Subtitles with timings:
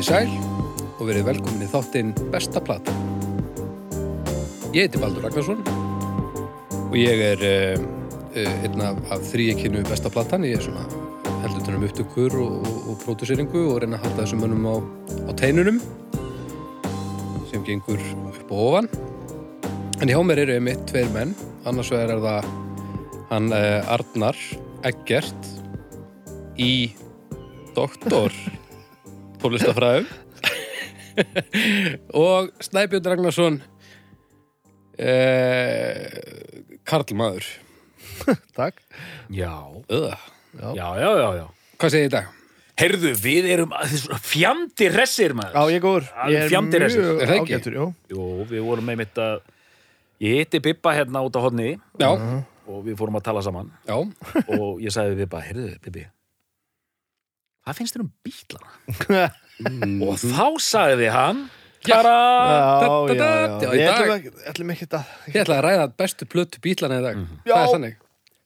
[0.00, 0.30] Í sæl
[0.96, 2.92] og verið velkomin í þáttinn Besta Plata.
[4.72, 5.58] Ég heiti Baldur Ragnarsson
[6.86, 7.82] og ég er uh,
[8.32, 10.46] uh, einn af, af þrýekinu Besta Platan.
[10.48, 10.86] Ég er svona
[11.42, 14.76] heldur tennum upptökur og, og, og próduseringu og reyna að halda þessum mönnum á,
[15.28, 15.82] á teinunum
[17.50, 18.88] sem gengur upp og ofan.
[20.00, 21.36] En hjá mér eru einmitt tveir menn,
[21.68, 22.48] annars vegar er það
[23.34, 24.40] hann uh, Arnar
[24.88, 25.52] Eggert
[26.56, 26.72] í
[27.76, 28.32] doktor
[29.42, 30.06] tólistafræðum
[32.16, 33.60] og Snæbjörn Ragnarsson
[34.98, 36.06] eh,
[36.88, 37.46] Karlmaður
[38.58, 38.76] Takk.
[39.32, 39.54] Já,
[39.88, 40.16] Öða.
[40.60, 41.46] já, já, já, já.
[41.80, 42.26] Hvað segir dag?
[42.80, 43.72] Heyrðu, við erum
[44.24, 45.56] fjandi hressir maður.
[45.56, 46.06] Já, ég er góður.
[46.32, 47.54] Ég er fjandi mjög Er það ekki?
[47.54, 47.86] ágætur, jú.
[48.12, 49.40] Jú, við vorum með mitt að
[50.24, 52.10] ég hitti Bibba hérna út á hodni Já,
[52.68, 56.04] og við fórum að tala saman já, og ég sagði við Bibba, heyrðu, Bibbi,
[57.66, 59.24] hvað finnst þér um bílana?
[60.08, 61.42] Og þá sagði hann
[61.84, 62.14] bara,
[63.10, 65.10] Ég ætlum ekki- ekki að...
[65.32, 67.54] ég ætla að ræða bestu plötu bílana í dag Já.
[67.54, 67.94] Það er sannig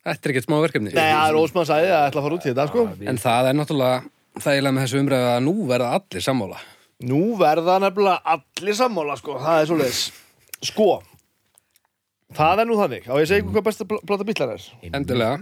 [0.04, 2.44] Þetta er ekkert smá verkefni Nei, það er Ósmann sagði að ætla að fara út
[2.44, 2.82] í þetta, sko.
[3.08, 6.58] En það er náttúrulega þægilega með þessu umræðu að nú verða allir sammála
[7.10, 9.34] Nú verða nefnilega allir sammála, sko.
[9.42, 10.02] Það er svoleiðis.
[10.70, 10.86] Sko.
[12.34, 13.08] Það er nú þannig.
[13.10, 14.68] Á ég segi hvað besta pl- plata bílana er.
[14.94, 15.34] Endilega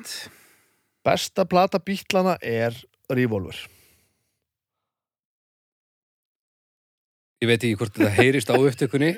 [1.06, 2.76] Besta plata bílana er
[3.18, 3.58] Revolver.
[7.42, 9.08] Ég veit ekki hvort þetta heyrist á upptökunni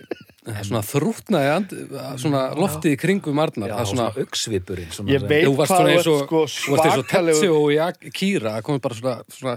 [0.44, 1.74] Það er svona þrútnaði and,
[2.20, 4.94] svona loftið í kringum Arnar já, Það er svona auksvipurinn.
[4.96, 8.12] Svona, Ég veit þú varst hvað ert, sko, þú varst eins og svakalegur- Tetsi og
[8.16, 9.56] Kira Það komið bara svona, svona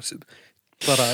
[0.88, 1.08] bara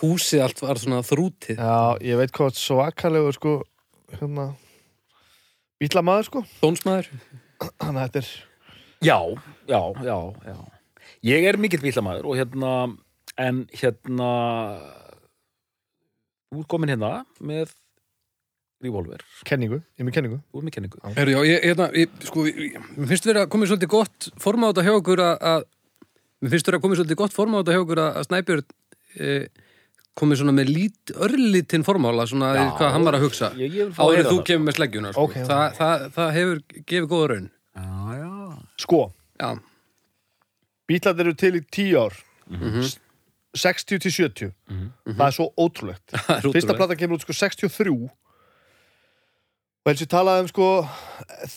[0.00, 1.78] húsið allt var svona þrútið Já,
[2.10, 3.54] ég veit hvað svakalegur, sko,
[4.12, 4.46] hérna,
[5.80, 6.44] bílamaður, sko.
[6.60, 7.08] Tónsmaður
[7.80, 8.30] Þannig að þetta er...
[9.00, 9.18] Já,
[9.72, 10.18] já, já,
[10.52, 10.58] já.
[11.26, 12.72] Ég er mikill bílamaður og hérna,
[13.40, 14.30] en hérna,
[16.50, 17.10] þú ert komin hérna
[17.44, 17.74] með
[18.80, 20.38] revolver, Kenningu, ég er með kenningu.
[20.48, 21.00] þú ert með kenningu.
[21.18, 24.68] Herru, já, ég, hérna, ég, sko, ég, mér finnst verið að komið svolítið gott forma
[24.68, 25.66] á þetta hjá okkur að, að
[26.40, 28.64] mér finnst verið að komið svolítið gott forma á þetta hjá okkur að, Snæbjörn
[29.20, 29.34] e,
[30.20, 34.32] komið svona með lít, örlítinn formála svona Já, hvað hann var að hugsa en þú
[34.32, 34.44] það.
[34.48, 35.26] kemur með sleggjuna sko.
[35.28, 38.32] Ok, Þa, það, það hefur gefið góða raun Já, já.
[38.80, 39.02] Sko,
[39.36, 39.50] Já,
[40.90, 42.18] bílarnir eru til í tíu ár.
[42.50, 42.90] Mhm.
[43.56, 44.52] 60 til 70.
[45.10, 46.12] Það er svo ótrúlegt.
[46.44, 47.90] Fyrsta platan kemur út sko 63
[49.80, 50.66] og helst ég talaði um sko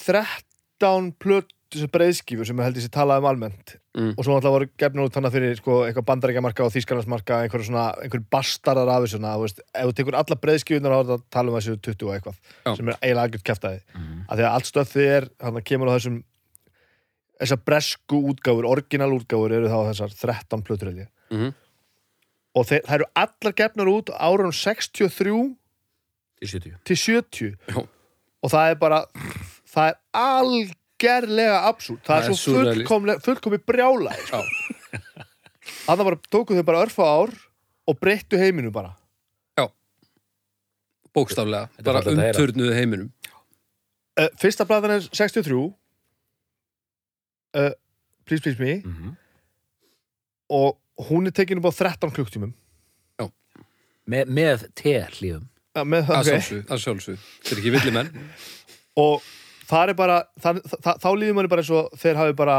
[0.07, 4.15] 13 plötu sem breiðskífur sem held ég sé talaði um almennt Mm.
[4.17, 7.83] og svo náttúrulega voru gefnir út þannig fyrir sko eitthvað bandaríkjamarka og þýskarnarsmarka einhverju svona,
[8.01, 9.19] einhverju bastarar af þessu
[9.53, 12.73] ef þú tekur alla breiðskífunar á þetta tala um þessu 20 og eitthvað Já.
[12.79, 14.25] sem er eiginlega algjört kæftæði Mhm.
[14.25, 16.17] að því að allt stöðið er, hann kemur á þessum
[17.43, 21.09] þessar bresku útgáfur orginal útgáfur eru þá þessar 13 plötur held ég.
[21.33, 21.53] Mhm.
[22.55, 25.55] og þeir, það eru allar gefnar út árunum 63
[26.39, 26.73] Til 70.
[26.83, 27.79] til 70 Já.
[28.43, 28.99] og það er bara
[29.73, 34.13] það er algerlega absúrt það, Það er svo fullkomlega fullkomi brjála.
[34.29, 34.41] Já,
[35.87, 37.33] þannig bara tóku þau bara örfa ár
[37.87, 38.93] og breyttu heiminu bara.
[41.13, 43.09] Bókstaflega, Þetta er bara að umturnuðu heiminum.
[44.17, 45.57] Uh, fyrsta platan er 63
[47.59, 47.71] uh,
[48.27, 48.79] Please Please Me.
[48.83, 49.17] Mm
[50.53, 50.77] og
[51.09, 52.53] hún er tekin upp á 13 klukktímum
[54.05, 54.65] með, með
[55.87, 56.41] með, að okay.
[56.77, 58.09] sjálfsög, Þetta er ekki villi menn.
[58.99, 59.23] Og
[59.65, 62.57] það er bara það, það, þá líður manni bara eins og þeir hafi bara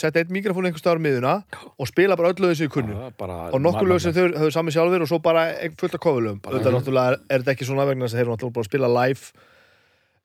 [0.00, 1.32] sett eitt mikrofón einhver staðar á miðuna
[1.78, 4.74] og spila bara öll lögin sem ég kunnu og nokkur lög sem þau höfðu sami
[4.74, 5.46] sjálfur og svo bara
[5.78, 6.42] fullt af kofulögum.
[6.44, 8.66] Þetta er náttúrulega, er, er þetta ekki svona vegna þess að þeir eru náttúrulega bara
[8.66, 9.48] að spila live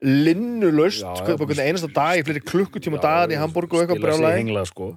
[0.06, 4.94] linnulaust, Já, sko, einasta dag í fleiri klukkutíma dagan í Hamburg og eitthvað hengla, sko.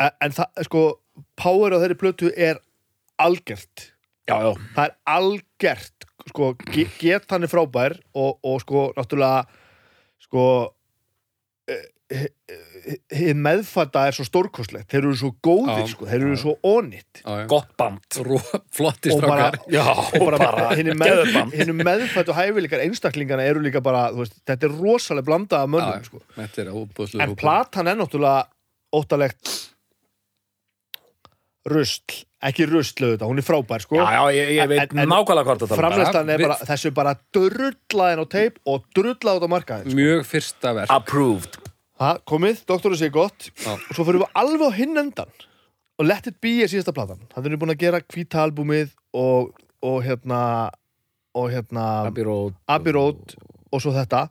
[0.00, 0.82] en, en það, sko,
[1.40, 2.60] power á þeirri plötu er
[3.20, 3.90] algjört
[4.28, 4.52] Já, já.
[4.76, 9.46] það er algjört sko, ge get hann er frábær og, og sko, náttúrulega
[10.20, 10.44] sko
[12.10, 12.28] hið
[13.36, 17.22] meðfætta er svo stórkostlegt þeir eru svo góðir, sko, þeir eru svo onitt.
[17.50, 18.00] Gott band.
[18.26, 19.50] Ró- Flotti og bara,
[20.70, 21.56] og hinn með, geðband.
[21.60, 26.06] hinu meðfættu hæfileikar einstaklingana eru líka bara, þú veist, þetta er rosalega blandað af mönnum,
[26.08, 26.22] sko.
[26.38, 28.46] Þetta er En platan er náttúrulega
[28.96, 29.56] óttalegt
[31.70, 33.98] rusl, ekki rusl auðvitað, hún er frábær, sko.
[34.00, 35.78] Já, já, ég, ég veit nákvæmlega hvort tala.
[35.82, 39.92] Framleyslan er Við- bara, þessu er bara drullaðin á teip og drullað út á markaðin.
[40.00, 41.59] Mjög fyrsta verk Approved.
[42.00, 43.74] Það komið, doktoru sé gott, Já.
[43.76, 45.32] og svo fyrir við alveg á hinn endan
[46.00, 47.20] og Let It Be er síðasta platan.
[47.28, 49.50] Það er búin að gera hvíta albúmið og,
[49.84, 50.38] og hérna,
[51.36, 52.56] og hérna, Abbey Road.
[52.72, 53.34] Abbey Road
[53.68, 54.22] og svo þetta.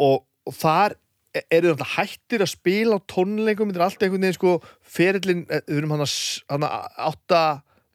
[0.00, 0.96] Og, og þar
[1.36, 3.68] e- eru þetta hættir að spila á tónleikum.
[3.68, 4.54] Þetta er alltaf einhvern veginn sko
[4.96, 6.76] ferillin, eh, við erum hann að
[7.10, 7.42] átta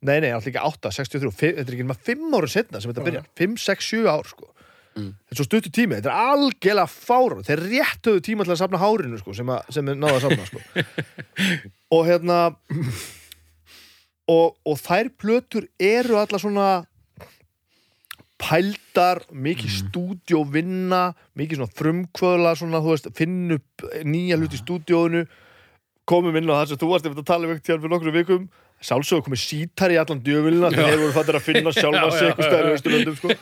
[0.04, 2.94] nei, nei, alltaf ekki 8, 63 fi- þetta er ekki maður 5 ára setna sem
[2.94, 3.28] þetta byrjar.
[3.40, 4.53] 5, 6, 7 ár sko
[4.94, 5.10] Mm.
[5.18, 8.60] þetta er svo stuttu tími, þetta er algjörlega fára þeir rétt höfðu tíma til að
[8.62, 10.62] safna hárinu sko, sem, að, sem er náða að safna sko.
[11.98, 12.40] og hérna
[14.30, 16.68] og, og þær plötur eru alla svona
[18.44, 19.78] pældar, mikið mm.
[19.80, 21.04] stúdíóvinna
[21.40, 25.24] mikið svona frumkvöðla svona, þú veist, finn upp nýja hlut í stúdíóinu
[26.10, 28.50] komum inn á það sem þú varst eftir að tala um ekkert fyrir nokkru vikum
[28.84, 32.28] sjálfsögur komið sítar í allan djöfulina þegar þeir voru fattir að finna sjálfa Já, sig
[32.30, 33.38] eitthvað stæður í Östurlöndum sko.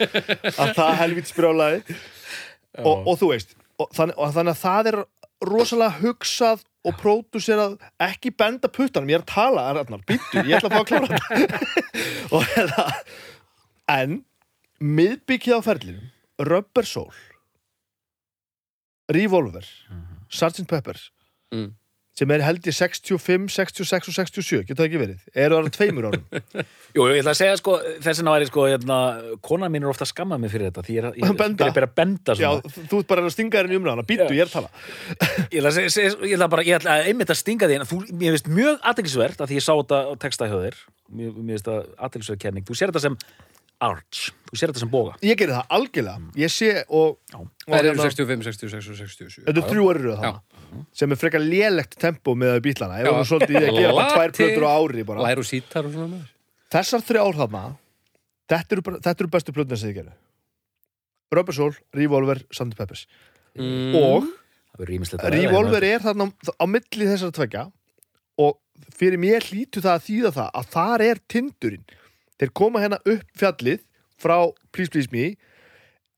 [0.66, 1.98] að það helvít sprjálaði.
[2.82, 4.98] Og, og þú veist og þannig, og þannig að það er
[5.52, 10.70] rosalega hugsað og pródúserað ekki benda puttanum, ég er að tala Arnar, býttu, ég ætla
[10.70, 11.60] að fá að klára þetta.
[12.38, 12.86] Og hérna
[13.92, 14.16] en
[14.82, 16.08] miðbyggið á ferlinum
[16.48, 17.12] Rubber Soul
[19.12, 19.66] Revolver
[20.32, 20.66] Sgt.
[20.70, 21.00] Pepper
[21.52, 21.74] Mm.
[22.18, 26.08] Sem er held ég 65, 66 og 67 getur það ekki verið, eru það tveimur
[26.10, 26.26] árum
[26.96, 28.98] Jú, ég ætla að segja sko, þess væri sko, hérna,
[29.46, 31.80] konan mín er ofta að skamma mig fyrir þetta því ég er að, ég, ég
[31.80, 32.50] er að benda Já,
[32.92, 34.36] þú ert bara að stinga þér í umræðana, býttu, Já.
[34.36, 34.74] ég er að tala.
[35.48, 38.36] Ég ætla, að segja, ég ætla bara, ég ætla að einmitt að stinga þú, mér
[38.36, 40.82] finnst mjög aðeinsvert að því ég sá þetta á texta hjá þér.
[41.12, 42.68] Mér, mér finnst það aðeinsvert kenning.
[42.68, 43.18] Þú sér þetta sem
[43.82, 45.16] arch, þú sér þetta sem boga?
[45.26, 47.18] Ég gerir það algjörlega, ég sé og,
[47.66, 50.42] Það eru hérna- 65, 66 og 67 Þetta er þrjú orður það
[50.96, 54.14] sem er frekar lélegt tempo með bílana ég var nú svolítið í að gera bara
[54.16, 55.24] tvær plötur á ári bara.
[55.26, 56.30] Lær og sítar og svona maður.
[56.72, 57.64] þessar þrjár þarna
[58.52, 60.14] þetta eru, bara- þetta eru bestu plötuna sem þið gerir
[61.32, 63.06] Rubber Soul, Revolver, Sand Peppers.
[63.56, 63.96] Mm.
[63.96, 64.28] og
[64.80, 67.66] Revolver er þarna á, milli þessara tveggja
[68.40, 68.58] og
[68.96, 71.84] fyrir mér hlýtu það að þýða það að þar er tindurinn
[72.42, 73.86] þeir koma hérna upp fjallið
[74.22, 74.38] frá
[74.74, 75.32] Please Please Me.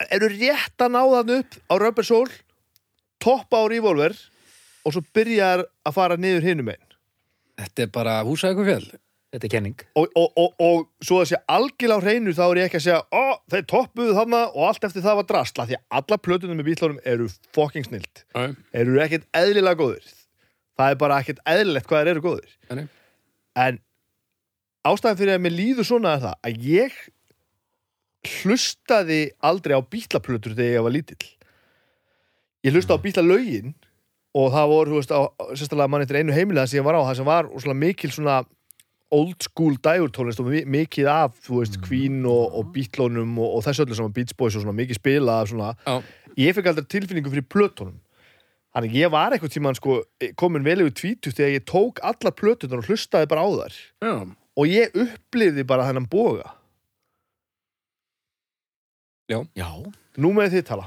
[0.10, 2.32] Eru rétt að ná þann upp á Rubber Soul
[3.24, 4.16] toppa á Revolver
[4.84, 6.90] og svo byrjar að fara niður hinum einn
[7.54, 8.88] Þetta er bara húsæku fjall
[9.34, 9.84] þetta er kenning.
[9.98, 12.86] Og, og, og, og svo að sé algjörlega á hreinu þá er ég ekki að
[12.86, 16.60] segja ó, þeir toppuðu þarna og allt eftir það var drastla því að alla plötunum
[16.60, 18.26] með bílunum eru fucking snilt.
[18.38, 18.54] Nei.
[18.84, 20.12] eru ekkert eðlilega góðir.
[20.78, 22.54] Það er bara ekkert eðlilegt hvað þeir eru góðir.
[22.74, 22.86] Nei.
[23.64, 23.82] en
[24.88, 26.98] ástæðan fyrir að mér líður svona er það að ég
[28.42, 31.30] hlustaði aldrei á bílaplötur þegar ég var lítill.
[32.64, 33.74] Ég hlusta á bílalögin
[34.34, 35.22] og það voru, þú veist, á,
[35.54, 38.38] sérstaklega mann eftir einu heimilega sem ég var á, það sem var svona mikil svona
[39.14, 43.66] old school dægurtónlist og mi- mikið af, þú veist, Queen og, og Beatlonum og, og
[43.68, 45.74] þessu öllu saman Beach Boys og svona mikið spilað af svona.
[46.40, 48.00] Ég fekk aldrei tilfinningu fyrir plötunum.
[48.74, 50.00] Þannig ég var eitthvað tímann sko
[50.40, 54.14] komin vel yfir tvítu þegar ég tók allar plötunar og hlustaði bara á þar Já.
[54.60, 56.52] Og ég upplifði bara þennan boga.
[59.34, 59.70] Já,
[60.22, 60.84] nú með þið tala.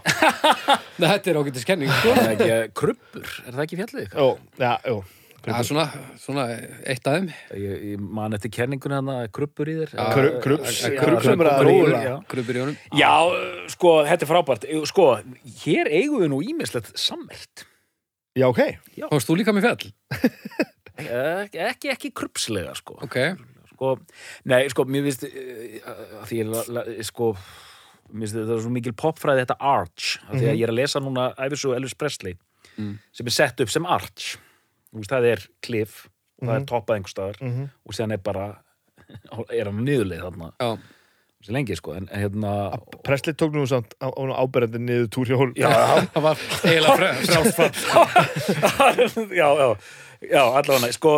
[1.00, 1.90] Nei, Þetta er ágættis kenning.
[1.90, 2.12] Sko.
[2.12, 3.30] er það ekki krubbur?
[3.42, 4.20] Er það ekki fjallið ykkar?
[4.20, 4.28] Jó,
[4.60, 4.98] já, jó
[5.46, 5.82] Já, svona,
[6.18, 6.44] svona
[6.90, 7.26] eitt af þeim.
[7.54, 9.92] Ég, ég man eftir kenningunni hann að krubbur í þér.
[9.94, 12.00] Já, Kru- krubs- Já, krubs já, sem er að róla.
[12.02, 12.14] já.
[12.32, 12.78] Krubur í honum.
[12.98, 13.12] Já,
[13.70, 14.66] sko, þetta er frábært.
[14.90, 15.06] Sko,
[15.62, 17.62] hér eigum við nú ímislegt sammert.
[18.34, 18.58] Já, ok.
[19.06, 19.92] Fórst þú líka með fjall?
[21.06, 22.98] ekki, ekki, ekki krupslega, sko.
[23.06, 23.20] Ok
[23.76, 23.92] sko,
[24.48, 28.94] Nei, sko, mér finnst eh, að því ég, la- sko mér finnst þetta svo mikil
[28.96, 32.36] popfræði þetta Arch, af því að ég er að lesa núna æfisug Elvis Presley
[32.76, 32.98] Mm.
[33.14, 34.34] sem er sett upp sem Arch.
[34.92, 35.94] Þú veist, það er kliff
[36.42, 37.70] og það er toppað einhver staðar Mhm.
[37.86, 38.44] og síðan er bara
[39.54, 40.50] er hann niðurleið þarna.
[40.60, 40.76] Já,
[41.46, 42.52] svo lengi, sko, en hérna
[43.06, 45.70] Presley tók nú samt á, á áberandi niður túr hjá Já,
[46.12, 46.36] það var
[46.68, 49.30] eiginlega fre- frjálst fall.
[49.40, 49.68] Já, já,
[50.36, 51.14] já, allavega, sko,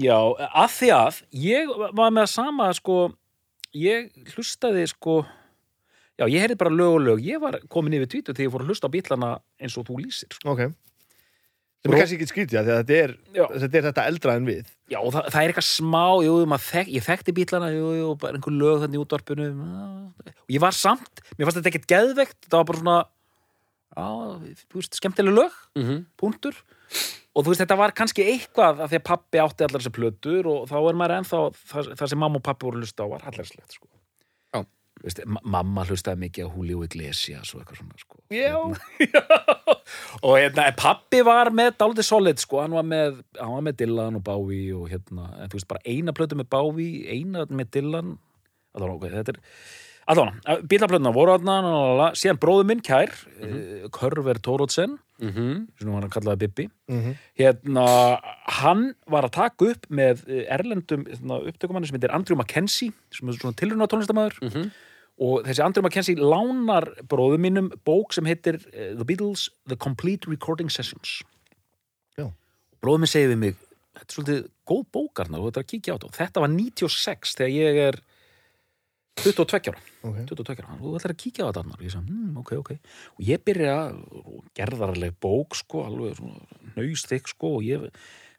[0.00, 0.16] já,
[0.52, 2.96] að því að ég var með að sama, sko,
[3.76, 5.20] ég hlustaði, sko,
[6.20, 8.64] já, ég heyrði bara lög og lög, ég var komin yfir tvítu þegar ég fór
[8.66, 10.54] að hlusta á bílana eins og þú lýsir, sko.
[10.54, 10.66] Ok.
[11.86, 13.12] Sem er kannski ekki skrítið að þetta er,
[13.62, 14.70] þetta er þetta eldra en við.
[14.90, 16.32] Já, og það, það er eitthvað smá, jú,
[16.66, 19.50] þek, ég þekkti bílana, jú, jú, bara einhver lög þannig útvarpinu,
[20.32, 22.96] og ég var samt, mér fannst þetta ekkert geðveikt, það var bara svona,
[23.96, 26.00] já, þú veist, skemmtileg lög, Mhm.
[26.18, 26.58] punktur
[27.36, 30.48] og þú veist þetta var kannski eitthvað að því að pappi átti allar þessar plötur
[30.48, 33.26] og þá er maður ennþá það, það sem mamma og pappi voru hlusta á var
[33.28, 33.88] hallarslegt sko.
[34.56, 34.62] Já.
[35.04, 38.20] veist, ma mamma hlustaði mikið á Julio Iglesias og eitthvað svona sko.
[38.32, 38.56] Já.
[40.26, 43.80] og hérna, en pappi var með dálítið solid sko, hann var með, hann var með
[43.82, 47.74] Dylan og Bowie og hérna, en þú veist bara eina plötu með Bowie, eina með
[47.76, 48.16] Dylan
[48.76, 49.42] allavega, ok, þetta er
[50.06, 53.90] allavega, bílaplötuna voru þarna síðan bróður minn kær, mm -hmm.
[53.92, 55.68] Körver Tórótsen Mhm.
[55.78, 57.14] sem hann kallaði Bibbi Mhm.
[57.38, 62.92] hérna, hann var að taka upp með eh, erlendum hérna, upptökumanni sem heitir Andrew Mackenzie
[63.10, 64.70] sem er svona tilruna tónlistamæður Mhm.
[65.18, 70.26] og þessi Andrew Mackenzie lánar bróðu mínum bók sem heitir uh, The Beatles The Complete
[70.28, 71.22] Recording Sessions
[72.18, 72.30] Já.
[72.82, 73.56] bróðu minn segir við mig
[73.96, 78.00] þetta er svolítið góð bókarnar og þetta var 96 þegar ég er
[79.22, 79.80] 22 ára.
[80.02, 80.18] Ok.
[80.28, 81.82] 22 ára, þú ætlar að kíkja á þetta Arnar.
[81.82, 82.70] ég sagði, hm, ok, ok.
[83.16, 83.76] Og ég byrja
[84.58, 86.20] gerðarleg bók sko, alveg
[86.76, 87.88] nöysþykk sko og ég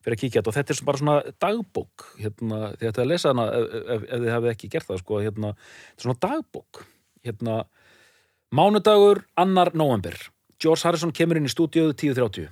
[0.05, 0.51] fyrir að kíkja á þetta.
[0.53, 3.67] Og þetta er bara svona dagbók hérna, því að það lesa hana ef,
[3.98, 6.84] ef, ef þið hafið ekki gert það sko hérna, þetta er svona dagbók.
[7.27, 7.57] Hérna,
[8.53, 10.15] mánudagur annar november
[10.62, 12.48] George Harrison kemur inn í stúdíóðu 10.30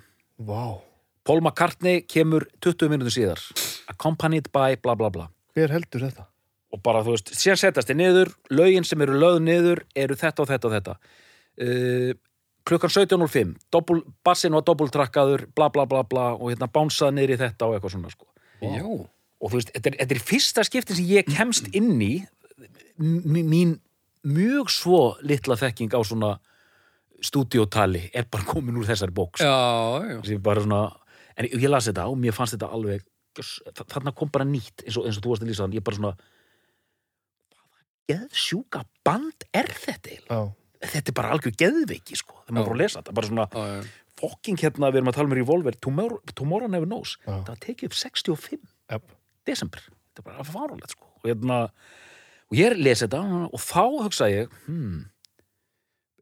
[0.45, 0.81] Vá,
[1.25, 3.41] Paul McCartney kemur 20 minútur síðar.
[3.89, 5.29] Accompanied by bla bla bla.
[5.55, 6.27] Hver heldur þetta?
[6.75, 10.43] Og bara þú veist, síðan setjast þið niður lögin sem eru lögð niður eru þetta
[10.43, 10.95] og þetta og þetta.
[11.55, 12.11] Uh,
[12.67, 17.41] klukkan 17.05 doppul, bassin var doppultrakkaður bla bla bla bla og hérna bánsaði niður í
[17.45, 18.27] þetta og eitthvað svona sko.
[18.65, 22.13] Já, og þú veist, þetta er, þetta er fyrsta skiptin sem ég kemst inn í
[22.99, 23.77] mín
[24.25, 26.35] mjög svo litla þekking á svona
[27.23, 30.39] stúdíótali er bara komin úr þessari bóks já, já.
[30.43, 30.81] bara svona,
[31.37, 33.05] en ég las þetta og mér fannst þetta alveg
[33.83, 35.99] þarna kom bara nýtt eins og, eins og þú varst að lýsa þann, ég bara
[35.99, 36.15] svona
[38.11, 40.19] geðsjúka band er þetta?
[40.29, 40.39] Já,
[40.85, 43.63] Þetta er bara algjör geðveiki sko, þegar maður fór að lesa þetta, bara svona já,
[43.71, 43.85] já.
[44.21, 47.31] fokking hérna, við erum að tala um Revolver Tomorrow, Tomorrow Never Knows, Já.
[47.31, 48.59] það var tekið upp 65
[48.93, 49.15] Jáp.
[49.49, 49.81] desember,
[50.11, 51.09] þetta er bara fáránlegt sko.
[51.23, 51.57] Og hérna,
[52.51, 55.05] og ég lesi þetta og þá hugsa ég, hmm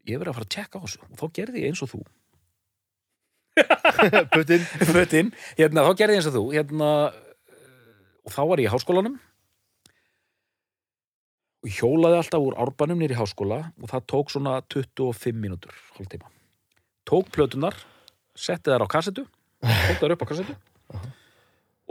[0.08, 1.04] ég verið að fara að tjekka á þessu.
[1.10, 2.00] Og þá gerði ég eins og þú.
[4.34, 4.64] Putin.
[4.90, 6.42] Fötin, hérna, þá gerði ég eins og þú.
[6.56, 6.90] Hérna,
[8.24, 9.16] og þá var ég í háskólanum
[11.70, 16.28] hjólaði alltaf úr árbanum nýr í háskóla og það tók svona 25 mínútur hálftíma.
[17.08, 17.76] Tók plötunar
[18.36, 19.24] setti þær á kassetu
[19.64, 20.56] tók þær upp á kassetu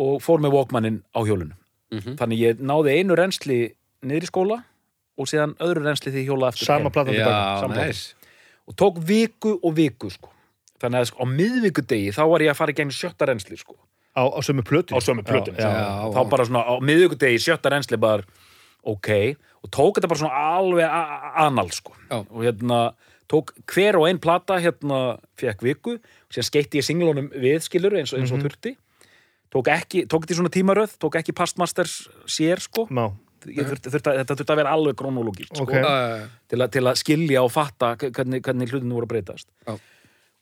[0.03, 1.57] og fór með Walkmanin á hjólinu
[1.93, 2.15] Mhm.
[2.17, 4.57] þannig ég náði einu reynsli niður í skóla
[5.19, 7.69] og síðan öðru reynsli því hjóla eftir Sama platan tilbaka
[8.67, 10.31] og tók viku og viku sko.
[10.81, 13.77] þannig að sko, á miðvikudegi þá var ég að fara í gegn sjötta reynsli sko
[14.17, 16.13] Á, á sömu plötu á sömu já.
[16.17, 18.25] þá bara svona á miðvikudegi sjötta reynsli bara
[18.85, 19.09] ok,
[19.63, 20.87] og tók þetta bara svona alveg
[21.47, 22.19] anal sko Já.
[22.27, 22.93] og hérna
[23.33, 27.95] tók hver og ein plata hérna fekk viku og síðan skeitti ég singlunum við skilur
[27.97, 28.47] eins og, eins og Mhm.
[28.49, 28.77] þurfti
[29.53, 33.13] tók ekki, tók þetta í svona tímaröð tók ekki pastmasters sér sko Ná,
[33.47, 35.73] Ég þurfti, þurfti, að- þetta þurfti að vera alveg kronológist sko, Ok.
[35.73, 36.29] Já, já, já.
[36.49, 39.73] til, að, til að skilja og fatta hvernig, hvernig hlutinu voru að breytast Já.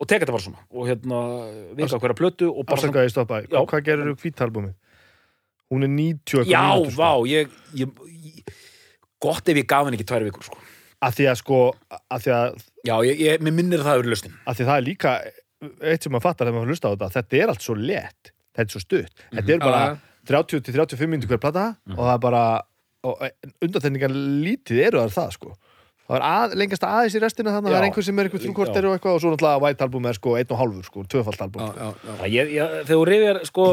[0.00, 1.18] og teka þetta bara svona og hérna,
[1.76, 3.40] vika hverja plötu og bara svona, afsakaði stoppa.
[3.48, 4.74] Hvað gerir þú kvítalbumi?
[5.70, 7.00] Hún er 90 eitthvað já, mínútur, sko.
[7.00, 7.92] vá ég, ég,
[8.26, 8.54] ég,
[9.22, 10.58] gott ef ég gaf henni ekki tvær vikur sko.
[11.00, 11.60] Af því að sko
[12.10, 12.58] Af því að,
[12.88, 15.14] já, ég, ég, mér minnir að það eru lustin að því að það er líka
[15.92, 18.66] eitt sem maður fattar þegar maður hlusta á þetta þetta er allt svo lett, þetta
[18.66, 20.06] er svo stutt þetta er bara Já, já.
[20.30, 22.42] 30-35 minnir hver plata og það er bara
[23.64, 25.52] undanþenningar lítið eru það það sko
[26.10, 28.40] það er að, lengast aðeins í restina þannig að það er einhver sem er einhver
[28.40, 28.44] Já.
[28.46, 31.44] þrjúkorter og eitthvað og svo náttúrulega White Album er sko einn og hálfur sko, tvöfald
[31.46, 31.78] album Já, sko.
[31.80, 32.16] já, já.
[32.20, 33.66] Já, ég, ég, þegar þú rifjar sko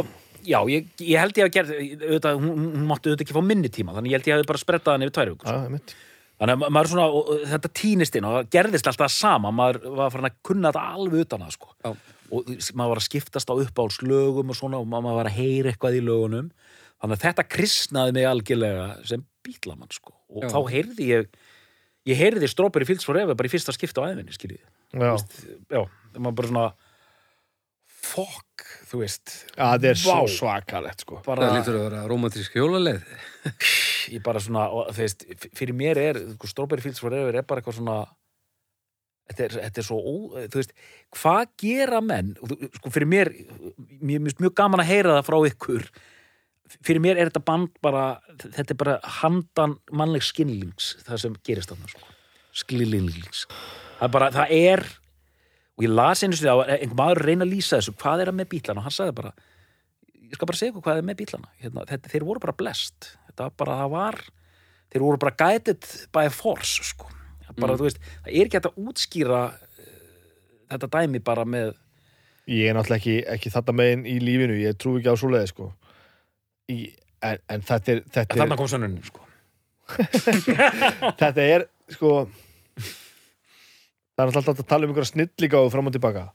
[0.47, 3.71] já, ég, ég held ég að gera auðvitað, hún, hún mátti auðvitað ekki fá minni
[3.73, 5.95] tíma þannig ég held ég að bara spretta hann yfir tvær vikur Já, einmitt.
[6.37, 9.79] Þannig að ma- maður svona, og, þetta týnist inn og það gerðist alltaf sama, maður
[9.97, 11.71] var farin að kunna þetta alveg utan að sko.
[11.81, 11.89] Já.
[12.27, 15.97] Og maður var að skiptast á uppáhaldslögum og svona og maður var að heyra eitthvað
[15.97, 16.51] í lögunum.
[17.01, 20.13] Þannig að þetta kristnaði mig algjörlega sem bítlamann sko.
[20.29, 20.51] Og Já.
[20.53, 21.27] þá heyrði ég,
[22.11, 24.61] ég heyrði Strawberry Fields Forever bara í fyrsta skipta á æðinni, skiljið.
[24.93, 25.13] Já.
[25.73, 25.81] Já,
[26.21, 26.67] maður bara svona,
[28.07, 29.33] fuck, þú veist.
[29.55, 30.31] Já, það er svo Vá.
[30.37, 33.01] svakalegt sko Bara, Það lítur að vera romantísk hjólaleið.
[34.15, 35.25] ég bara svona, og, þú veist,
[35.57, 37.97] fyrir mér er sko, Strawberry Fields Forever er bara eitthvað svona
[39.27, 40.13] þetta er, þetta er svo ó,
[40.47, 40.75] þú veist,
[41.19, 42.29] hvað gera menn
[42.79, 43.31] sko fyrir mér
[43.99, 45.89] mér finnst mjög gaman að heyra það frá ykkur
[46.83, 48.05] fyrir mér er þetta band bara
[48.39, 52.07] þetta er bara handan mannleg skilnings það sem gerist þarna sko.
[52.63, 53.43] skilnings
[53.99, 54.85] það er bara, það er
[55.77, 58.39] og ég las einu sinni á einhver maður reyna að lýsa þessu, hvað er það
[58.39, 59.31] með bílana og hann sagði bara
[60.27, 63.11] ég skal bara segja ykkur hvað er með bílana hérna, þetta, þeir voru bara blest
[63.27, 64.19] þetta var bara, var
[64.91, 67.09] þeir voru bara guided by force sko.
[67.57, 67.83] bara, Mm.
[67.85, 69.91] veist, það er ekki hægt að útskýra uh,
[70.73, 71.75] þetta dæmi bara með
[72.47, 75.69] Ég er náttúrulega ekki, ekki þetta megin í lífinu ég trú ekki á svoleiði sko
[76.71, 76.77] í,
[77.21, 79.23] en, en þetta er þetta er, þarna kom sönnunin sko.
[81.21, 82.11] þetta er sko
[84.17, 86.25] það er alltaf að tala um einhverja snillinga og fram og tilbaka.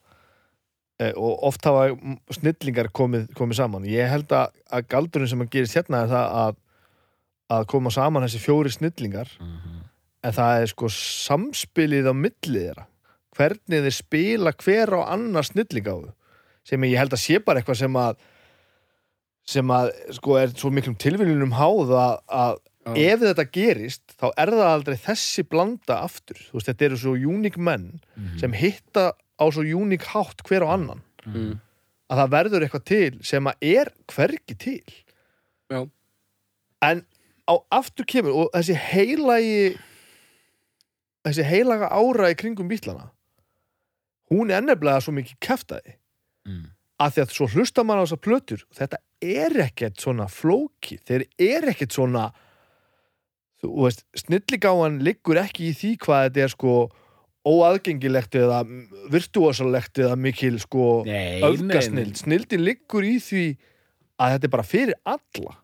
[1.02, 1.88] Eh, og oft hafa
[2.36, 3.88] snillingar komið, komið saman.
[3.90, 6.58] Ég held að, að galdurinn sem að gerist hérna er það að,
[7.56, 9.32] að koma saman þessi fjóri snillingar
[10.22, 12.86] en það er sko samspilið á millið þeirra.
[13.32, 16.12] Hvernig þeir spila hver á annar snillingáðu
[16.68, 18.20] sem ég held að sé bara eitthvað sem að
[19.52, 22.94] sem að sko er svo miklum tilviljunum háð að, að Já.
[23.14, 27.12] ef þetta gerist þá er það aldrei þessi blanda aftur þú veist þetta eru svo
[27.14, 28.38] uník menn Mhm.
[28.40, 31.60] sem hitta á svo uník hátt hver á annan Mm.
[32.10, 34.82] að það verður eitthvað til sem að er hvergi til
[35.70, 35.88] Já.
[36.82, 37.06] en
[37.48, 39.78] á aftur kemur og þessi heilagi
[41.24, 43.10] þessi heilaga ára í kringum bílana
[44.32, 45.94] hún er nefnilega svo mikið kæftæði
[46.48, 46.64] mm.
[46.98, 51.28] að því að svo hlusta maður á þessar plötur þetta er ekkert svona flóki þeir
[51.38, 52.32] er ekkert svona
[53.62, 56.76] þú veist, snilligáan liggur ekki í því hvað þetta er sko
[57.42, 58.60] óaðgengilegt eða
[59.10, 63.46] virtuosalegt eða mikil sko Nei, öfgasnild, snildin liggur í því
[64.22, 65.56] að þetta er bara fyrir alla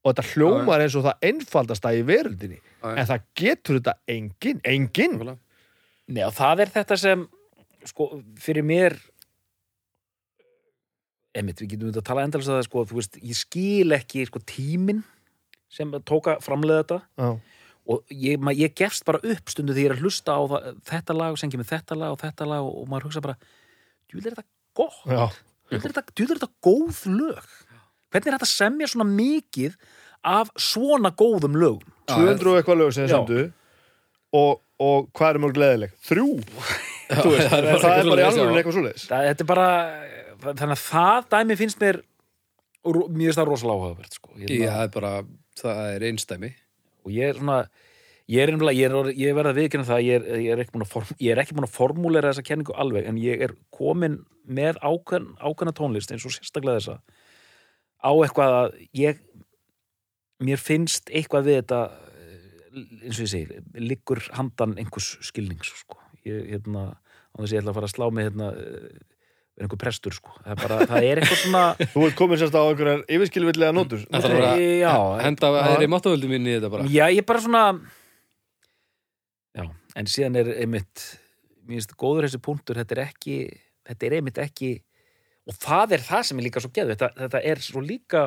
[0.00, 2.58] og þetta hljómar eins og það einfaldasta í veröldinni.
[2.80, 5.18] En það getur þetta engin, engin.
[6.08, 7.24] Nei, og það er þetta sem
[7.86, 8.08] sko,
[8.40, 8.96] fyrir mér
[11.36, 14.24] emitt, við getum þetta að tala endalins að það, sko, þú veist, ég skil ekki
[14.26, 15.04] sko, tíminn
[15.70, 17.30] sem tóka framlega þetta Já.
[17.94, 20.68] og ég, ma, ég gefst bara upp stundu því ég er að hlusta á það,
[20.90, 23.38] þetta lag og sengi með þetta lag og þetta lag og, og maður hugsa bara
[24.10, 24.46] djúl er þetta
[24.80, 25.24] gott, Já.
[25.70, 27.54] djúl er þetta, er góð lög
[28.10, 29.78] hvernig er þetta að semja svona mikið
[30.26, 33.18] af svona góðum lögum 200 og eitthvað lög sem þið Já.
[33.20, 33.42] sendu
[34.36, 35.98] og, og hvað er mjög gleðileg?
[36.06, 36.28] Þrjú
[37.10, 38.30] Þú veist, það er það, bara er bara í já.
[38.30, 39.68] alveg eitthvað svoleiðis þetta er bara
[40.40, 42.00] þannig að það dæmi finnst mér
[43.12, 44.32] mjög stað rosalega áhugavert sko.
[44.40, 45.12] ég, Já, það er bara,
[45.60, 46.50] það er einstæmi
[47.04, 47.60] og ég er svona
[48.30, 51.70] ég er, er, er verið að viðkynna það ég er, ég, er ekki búin að
[51.70, 56.34] er formúlera þessa kenningu alveg en ég er komin með ákveðn, ákveðna tónlist eins og
[56.34, 57.00] sérstaklega þessa
[58.00, 59.20] á eitthvað að ég
[60.40, 62.50] mér finnst eitthvað við þetta eh,
[63.04, 65.98] eins og ég segi, liggur handan einhvers skilnings sko.
[66.24, 69.19] ég, hérna, á þess að ég ætla að fara að slá mig hérna, eh,
[69.60, 70.32] einhver prestur sko.
[70.40, 71.64] það, er bara, það er eitthvað svona
[71.94, 75.58] Þú ert komin sérst á einhverjar yfirskilvillega nótur Það þarf bara Já, að henda Já.
[75.68, 77.64] aðri máttavöldum inn í þetta bara Já, ég er bara svona
[79.58, 79.64] Já,
[80.00, 81.04] en síðan er einmitt
[81.66, 83.36] mér finnst góður þessi punktur þetta er ekki,
[83.90, 84.70] þetta er einmitt ekki
[85.50, 88.24] og það er það sem er líka svo geð þetta, þetta er svo líka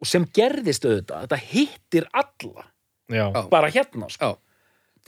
[0.00, 2.64] og sem gerðist auðvitað þetta hittir alla,
[3.12, 3.26] Já.
[3.52, 4.30] bara hérna sko.
[4.32, 4.49] Já.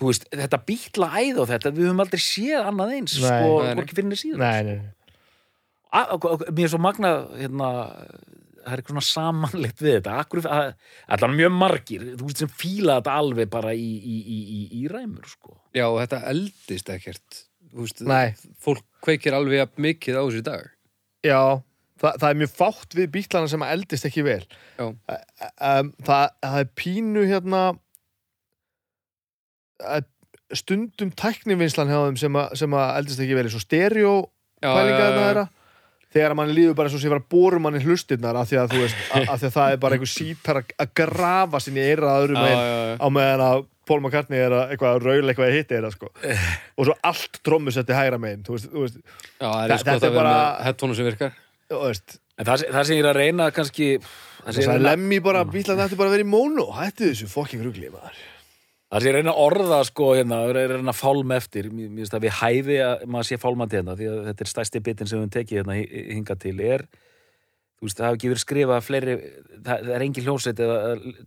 [0.00, 3.28] Þú veist, þetta bítla æð og þetta við höfum aldrei séð annað eins Nei.
[3.28, 4.81] sko, Nei, hvorki fyrir niður síðan nei, nei
[5.92, 7.68] A- og- og- mér er svo magnað hérna,
[8.62, 10.74] það er eitthvað svona samanleitt við þetta
[11.12, 14.88] allan mjög margir þú veist sem fíla þetta alveg bara í, í, í, í, í
[14.88, 15.59] ræmur sko.
[15.76, 18.35] Já, og þetta eldist ekkert Þú veist, Nei.
[18.61, 20.64] Fólk kveikir alveg mikið á þessu í dag
[21.24, 21.40] Já,
[22.00, 24.42] það, það er mjög fátt við bílana sem að eldist ekki vel
[24.78, 24.85] Já.
[24.88, 27.62] um, það, það er pínu hérna
[30.53, 34.14] stundum tæknivinnslan hjá þeim sem, að- sem að eldist ekki vel eins og stereo
[34.62, 35.27] Já, pælinga já, þetta já.
[35.27, 35.45] þeirra
[36.12, 38.75] þegar mann líður bara eins og sé var að bóru manni hlustirnar af því að
[38.83, 41.87] veist, að, að því að það er bara einhver sítar að, að grafa sinni í
[41.88, 42.97] eira öðrum Já, megin já, já.
[43.01, 46.11] á meðan að Paul McCartney er að eitthvað að raula eitthvað að hitta eira sko.
[46.79, 49.01] og svo allt trommusetti hægra megin þú veist, þú veist,
[49.40, 51.33] það Þa- er sko þetta að er bara- headphone sem virkar
[51.73, 54.79] veist það, það sem ég er að reyna kannski það sem Það ég er að
[54.79, 58.21] reyna, Lemmy bara, bara að vera í mónu Hættu þessu fokking rugli maður
[58.92, 62.16] það er að reyna að orða sko, hérna, er reyna að fálma eftir mér finnst
[62.18, 65.16] að við hæfi að maður sé fálmandi hérna því að þetta er stærsti bitin sem
[65.18, 66.85] við höfum tekið hérna hi- hingað til er
[67.83, 70.76] þú veist, það hafa ekki verið skrifað fleiri það, það er engin hljónsveit eða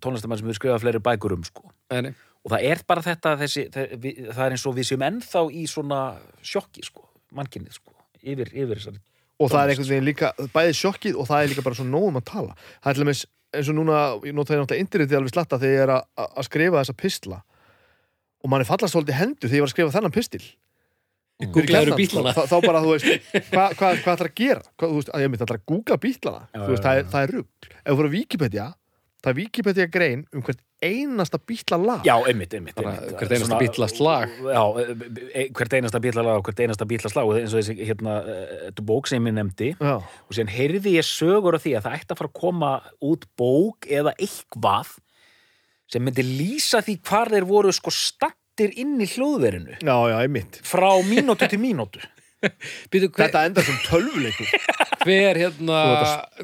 [0.05, 1.65] tónlistamann sem hefur skrifað fleiri bækur um sko.
[1.91, 2.13] Nei, nei.
[2.45, 5.43] og það er bara þetta þessi, það, við, það er eins og við séum ennþá
[5.51, 5.99] í svona
[6.45, 7.03] sjokki sko,
[7.35, 7.91] mannkinnið sko,
[8.23, 9.01] yfir, yfir þessari
[9.35, 12.21] Og það er einhvern veginn líka, bæði sjokkið og það er líka bara svo nógum
[12.21, 13.23] að tala Það er til dæmis,
[13.59, 16.29] eins og núna, ég nota það náttúrulega internetið alveg slatta þegar ég er að, að-
[16.39, 17.39] að skrifa þessa pistla
[18.45, 20.43] og manni fallast svolítið hendur þegar ég var að skrifa þennan pistil.
[21.51, 24.61] Googlaðu bílana þá, þá bara, þú veist, hvað hva, hva ætlar að gera?
[24.79, 27.09] Hvað, þú veist, að ég myndi ætlar að googla bílana Já, Þú veist, það er,
[27.11, 28.67] það er rugg Ef þú fyrir að Wikipedia,
[29.19, 32.01] það er Wikipedia grein um hvert einasta bíla lag.
[32.05, 33.15] Já, einmitt, einmitt, einmitt.
[33.17, 34.33] hvert einasta bítlaslag.
[34.43, 38.17] Já, e- e- hvert einasta bítlaslag og hvert einasta bítlaslag og eins og þessi hérna,
[38.21, 39.71] eh, þetta bók sem ég nefndi.
[39.79, 42.71] Já, og síðan heyrði ég sögur af því að það ætti að fara að koma
[43.01, 44.93] út bók eða eitthvað
[45.91, 49.77] sem myndi lýsa því hvar þeir voru sko stattir inn í hljóðverinu.
[49.83, 50.61] Já, já, einmitt.
[50.65, 52.01] Frá mínútu til mínútu.
[52.93, 54.49] Býtu, hver, Þetta endar sem tölvuleikur.
[55.05, 55.79] Hver hérna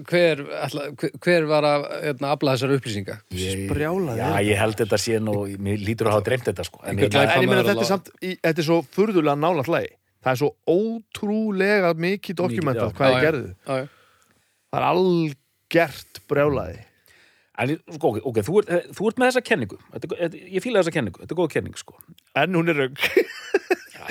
[0.05, 3.15] hver, ætla, hver, hver var að hérna, afla þessar upplýsinga?
[3.71, 6.81] Brjálaði Já, ég held þetta síðan og mér lítur að hafa dreymt þetta sko.
[6.83, 9.33] En Einhver hérna, glæpa- En ég meina þetta er samt, í, þetta er svo furðulega
[9.41, 9.89] nálægt lagi.
[10.21, 12.95] Það er svo ótrúlega mikið dokumentað já.
[12.99, 13.25] hvað Já, ég já.
[13.27, 13.49] gerði.
[13.65, 13.89] Já, já.
[14.71, 16.77] Það er algert brjálaði
[17.61, 20.81] en, sko, ok, þú, ert, þú ert með þessa kenningu þetta, er- þetta, ég fíla
[20.81, 21.97] þessa kenningu, þetta er góð kenning sko
[22.41, 22.97] En hún er raung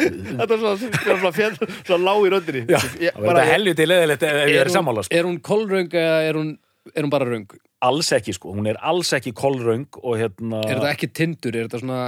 [0.01, 4.61] Þetta er svona, svona, fjall, svona lág í röndinni það þetta helviti leðilegt ef ég
[4.63, 5.17] er sammála sko.
[5.19, 6.53] er hún kolröng eða er hún,
[6.95, 7.49] er hún bara röng?
[7.85, 11.57] alls ekki sko, hún er alls ekki kolröng og hérna Er þetta ekki tindur?
[11.57, 12.01] Er þetta svona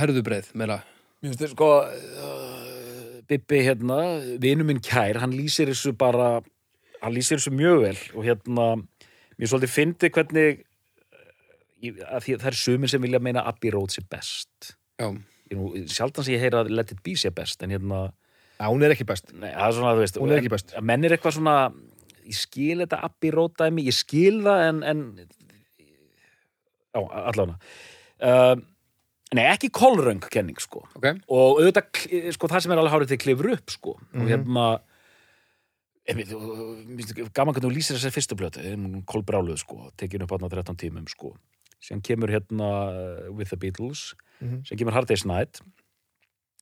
[0.00, 0.80] herðubreið meira?
[1.20, 3.96] Mér finnst þetta sko uh, Bibbi hérna,
[4.42, 6.36] vinu minn kær hann lýsir þessu bara
[7.02, 8.66] hann lýsir þessu mjög vel og hérna,
[9.36, 10.62] mér svolítið fyndi hvernig
[11.76, 14.74] að því, að það er sumir sem vilja meina Abbey Road sé best
[15.52, 18.06] nú, sjaldan sem ég heyra að Let It Be sé best en hérna,
[18.56, 20.72] Já, hún er ekki best nei, það er svona, veist Hún er ekki best.
[20.78, 21.56] að menn er eitthvað svona
[22.26, 25.04] ég skil þetta Abbey Road dæmi ég skil það en, en
[26.96, 27.58] já, allavega
[28.24, 28.56] uh,
[29.36, 33.20] nei, ekki kolröng kenning, sko ok og auðvitað, sko, það sem er alveg hárið til
[33.26, 34.66] klifur upp, sko, og hérna
[36.06, 40.32] einmitt, og- finnst gaman hvernig þú lýsir þessari fyrstu blötu, hún kolbráluð, sko, tekin upp
[40.32, 41.34] á 13 tímum, sko
[41.86, 44.64] sem kemur hérna uh, With the Beatles Mhm.
[44.68, 45.60] sem kemur Hard Day's Night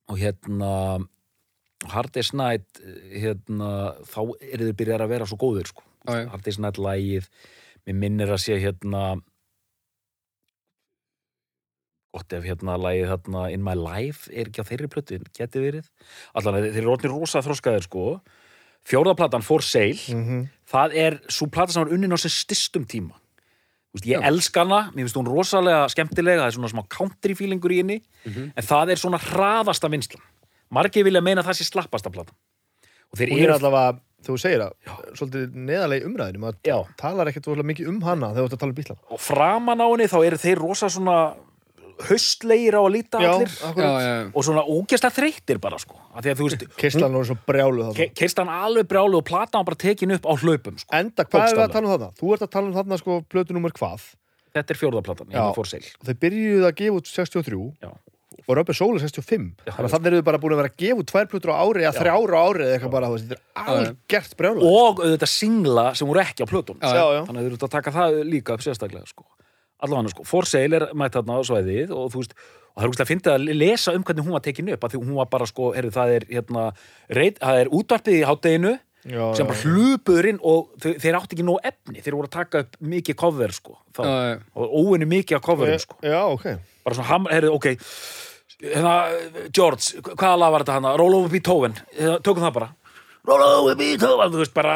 [0.09, 0.73] og hérna
[1.91, 6.29] Hard Day's Night eh, hérna, þá eru þið byrjar að vera svo góður, sko já.
[6.31, 7.27] Hard Day's Night lægið
[7.87, 9.03] mér minnir að sé hérna
[12.15, 15.89] gott ef hérna lægið hérna In My Life er ekki á þeirri plötu, geti verið
[16.39, 18.05] allan þeir eru orðnir rosa þroskaðir sko
[18.87, 20.49] fjórðaplatan For Sale Mhm.
[20.71, 23.19] það er svo plata sem var unnin á sem stistum tíma
[23.95, 27.75] veist, ég elska hana, mér finnst hún rosalega skemmtilega, það er svona smá country feelingur
[27.75, 30.25] í henni, en það er svona hraðasta vinslan.
[30.75, 32.35] Margir vilja meina að það sé slappasta platan.
[33.13, 36.77] Og þeir er eru allavega, þú segir það Svolítið neðarlega umræðinu Maður Já.
[36.99, 39.87] talar ekkert mikið um hana Þegar þú ert að tala um bílana og framan á
[39.87, 41.19] henni þá eru þeir rosa svona
[42.09, 43.53] haustlegir á að líta allir.
[43.55, 45.99] Já, já, og svona ógæslega þreyttir bara sko.
[46.15, 49.69] Að því að veist, Keislan er svo brjálu keist hann alveg brjálu og platan var
[49.73, 50.91] bara tekin upp á hlaupum sko.
[50.95, 52.11] Enda, hvað er það að tala um þarna?
[52.21, 54.09] Þú ert að tala um þarna sko plötu nummer hvað?
[54.55, 55.39] Þetta er fjórðaplatan, Já.
[55.41, 55.87] hérna fór seil.
[55.99, 57.91] Og þeir byrjuðu að gefa út 63 Já.
[58.45, 60.79] og Röppi Sól er 65 þannig að þannig eru þau bara búin að vera að
[60.85, 63.35] gefa út tvær plötur á ári eða þrjá ára á ári eða eitthvað bara þetta
[63.35, 63.41] er
[63.75, 67.21] algert brjálu og auðvitað singla sem voru ekki á plötun Já, já, já.
[67.25, 69.25] þannig að þeir eru að taka það líka upp sérstaklega sko.
[69.85, 72.35] Allavega sko, for sale er mætt þarna á svæðið og þú veist
[72.75, 74.95] og það er úrslega að finna að lesa um hvernig hún var tekin upp að
[74.97, 76.65] því hún var bara sko, heyrðu, það er hérna,
[77.21, 81.37] reit, það er útvarpið í hátteginu Já, sem bara hlupuður inn og þau, þeir átti
[81.37, 85.09] ekki nóg efni þeir voru að taka upp mikið cover sko, þá, Já, og óvinni
[85.11, 85.99] mikið af coverum sko.
[86.01, 86.47] já, ok.
[86.89, 87.67] Bara svona, ham- heyrðu, ok
[88.65, 88.95] hérna,
[89.53, 90.95] George, hvaða lag var þetta hana?
[90.97, 92.71] Roll over Beethoven, hérna, tökum það bara.
[93.79, 94.75] Beethoven, þú veist, bara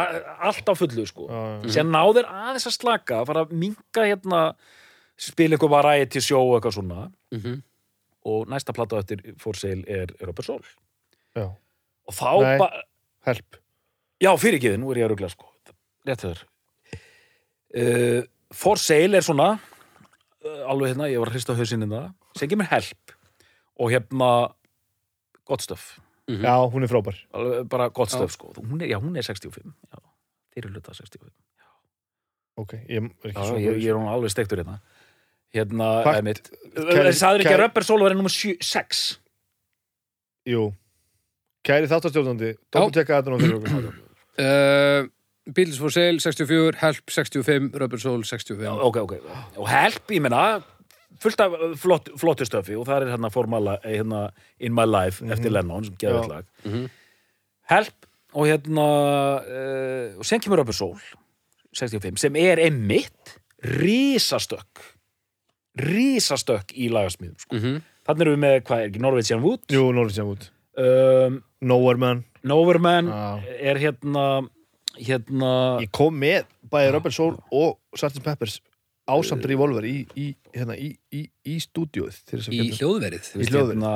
[0.48, 1.28] allt á fullu, sko.
[1.72, 4.42] Sem náður aðeins að slaka, fara að minka hérna,
[5.18, 7.08] spila eitthvað variety show og eitthvað svona.
[7.34, 7.62] Mhm.
[8.28, 10.64] og næsta plata eftir For Sale er Rubber Soul
[11.36, 12.58] já, og þá Nei.
[12.58, 12.82] bara
[13.24, 13.56] help.
[14.20, 15.46] Já, fyrirgeðu, nú er ég að rugla sko.
[16.04, 16.42] Rétt þér
[17.78, 22.50] uh, For Sale er svona uh, alveg hérna, ég var að hrista hausinn það sem
[22.50, 23.14] kemur help.
[23.78, 24.30] Og hérna
[25.46, 25.96] gott stöf
[26.28, 27.22] já, hún er frábær.
[27.32, 28.52] Alveg bara gott stöf sko.
[28.58, 30.00] Hún er, já, hún er 65 já,
[30.52, 31.30] þeir eru hluta 65
[32.58, 34.80] ok, ég er ekki já, svo ég, ég er hún alveg stektur hérna
[35.54, 39.18] hérna, emitt Kæri- það er ekki að Rubber Soul verið nummer 6
[40.48, 40.66] jú,
[41.66, 43.94] kæri þáttastjórnandi doppeltekka þetta okkur
[44.38, 45.08] Uh,
[45.50, 49.14] Beatles for Sale 64, Help 65, Rubber Soul 65 ok, ok,
[49.58, 50.60] og help, ég menna
[51.18, 54.20] fullt af flott, flottu stöfi og það er hérna, formala, hérna
[54.62, 56.28] In My Life eftir Lennon sem geður Já.
[56.36, 56.44] lag.
[56.62, 56.84] Mhm.
[57.72, 58.06] help
[58.38, 58.86] og hérna
[59.42, 60.94] uh, og sen kemur Rubber Soul
[61.74, 63.34] 65 sem er einmitt
[63.64, 64.84] risastökk
[65.84, 67.56] risastökk í lagasmíðum sko.
[67.58, 67.80] Mhm.
[68.08, 72.24] þannig erum við með, hvað er ekki, Norwegian Wood jú, Norwegian Wood um, Nowhere Man
[72.48, 73.42] Noverman Já.
[73.72, 74.24] er hérna
[74.98, 78.22] hérna ég kom með bæði Röppi Sól og Sgt.
[78.24, 78.58] Peppers
[79.08, 83.92] ásamt Revolver í, í, hérna, í, í, í að Í hljóðverið í hérna,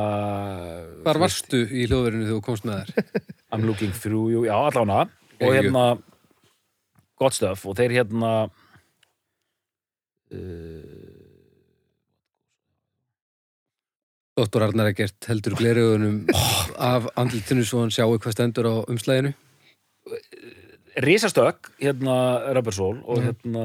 [1.05, 3.21] Hvar varstu í hljóðverinu þegar þú komst með þær?
[3.53, 5.03] I'm looking through you, já allána
[5.42, 5.85] og hérna
[7.21, 8.33] gott stöf og þeir hérna
[10.33, 11.12] uh,
[14.38, 16.23] Dóttor Arnar Egert heldur glerugunum
[16.81, 19.35] af andlitinu svo hann sjáu hvað stendur á umslæðinu
[21.05, 22.14] risastökk, hérna
[22.57, 23.27] Rubber Soul og Mhm.
[23.29, 23.64] hérna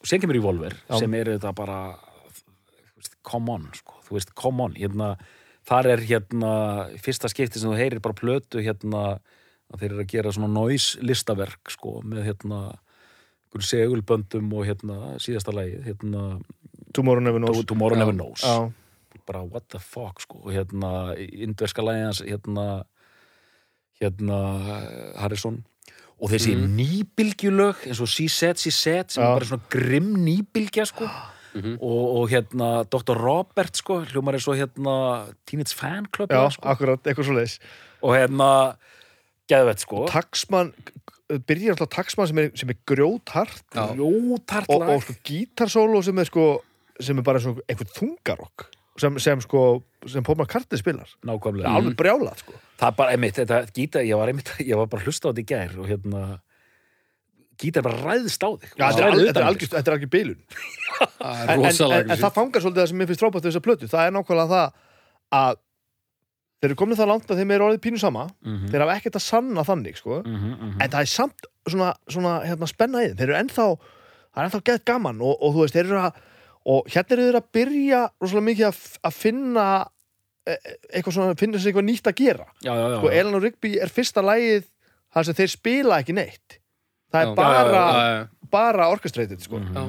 [0.00, 0.98] og sen kemur Revolver Já.
[0.98, 5.16] sem er þetta bara þú veist, come on, sko, þú veist, come on hérna,
[5.66, 9.18] þar er hérna í fyrsta skipti sem þú heyrir bara plötu hérna
[9.72, 12.78] að þeir eru að gera svona noise listaverk sko, með hérna
[13.58, 16.40] segulböndum og hérna síðasta lagið, hérna
[16.92, 17.96] Tomorrow Never Knows Tomorrow.
[17.98, 18.70] Never Knows Já,
[19.26, 22.84] bara what the fuck sko og hérna indverska lægjans hérna
[24.02, 24.38] hérna
[25.20, 25.64] Harrison
[26.20, 26.76] og þessi Mhm.
[26.76, 29.28] nýbylgjulög eins og She Said, She Said sem Já.
[29.28, 31.08] er bara svona grimm nýbylgja sko
[31.54, 31.78] Mhm.
[31.80, 33.14] og, og hérna Dr.
[33.16, 36.68] Robert sko hljómar er svo hérna Teenage Fan Club já, sko.
[36.68, 37.58] akkurat, eitthvað svo leiðis
[38.02, 38.76] og hérna
[39.48, 40.72] geðvett sko Taxman,
[41.30, 43.94] byrjar alltaf Taxman sem er, sem er grjóthart Já.
[43.96, 46.62] ljótart og, lag og sko gítarsólo sem er sko
[47.00, 48.66] sem er bara svo eitthvað þungarokk
[49.00, 49.62] sem, sem sko,
[50.08, 51.10] sem Paul McCartney spilar.
[51.26, 51.72] Nákvæmlega.
[51.78, 52.56] Alveg brjálað sko.
[52.80, 55.44] Það er bara, einmitt, þetta gíta, ég var einmitt, ég var bara hlusta á þetta
[55.44, 56.24] í gær og hérna
[57.60, 58.72] gítar bara ræðist á þig.
[58.74, 60.42] Þetta er, er um algjör, þetta er algjör bilun.
[61.16, 63.50] Það en, er en, en, en það fangar svolítið það sem mér finnst frábært við
[63.50, 63.88] þessa plötu.
[63.90, 64.76] Það er nákvæmlega það
[65.36, 65.58] að
[66.56, 68.24] þeir eru komin það langt að þeim er orðið pínu sama.
[68.44, 70.20] Mhm, þeir hafa ekkert að sanna þannig sko.
[70.22, 70.78] mhm, mhm.
[70.80, 73.18] en það er samt svona, svona hérna, spenna í þeim.
[73.18, 73.66] Þeir eru ennþá,
[74.30, 76.22] það er ennþá gett gaman og, og þú veist, þeir eru að
[76.66, 79.66] og hérna eru þeir að byrja rosalega mikið að, að finna
[80.46, 80.60] e-
[80.96, 83.12] eitthvað svona, finna sér eitthvað nýtt að gera já, já, já, sko.
[83.20, 84.64] Elan og Rigby er fyrsta lagið
[85.14, 86.58] þar sem þeir spila ekki neitt
[87.14, 87.36] það er Já.
[87.38, 88.50] bara, Já, já, já, já.
[88.50, 89.60] bara orkestreitið sko.
[89.62, 89.76] Mhm.
[89.76, 89.84] Já.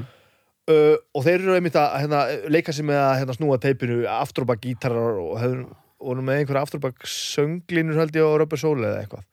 [0.70, 2.22] uh, og þeir eru einmitt að hérna,
[2.54, 5.66] leika sér með að hérna, snúa teipinu aftur og bak gítarar og hefur
[5.98, 9.26] voru með einhverja aftur og bak sönglínur held ég og Röpur Sól eða eitthvað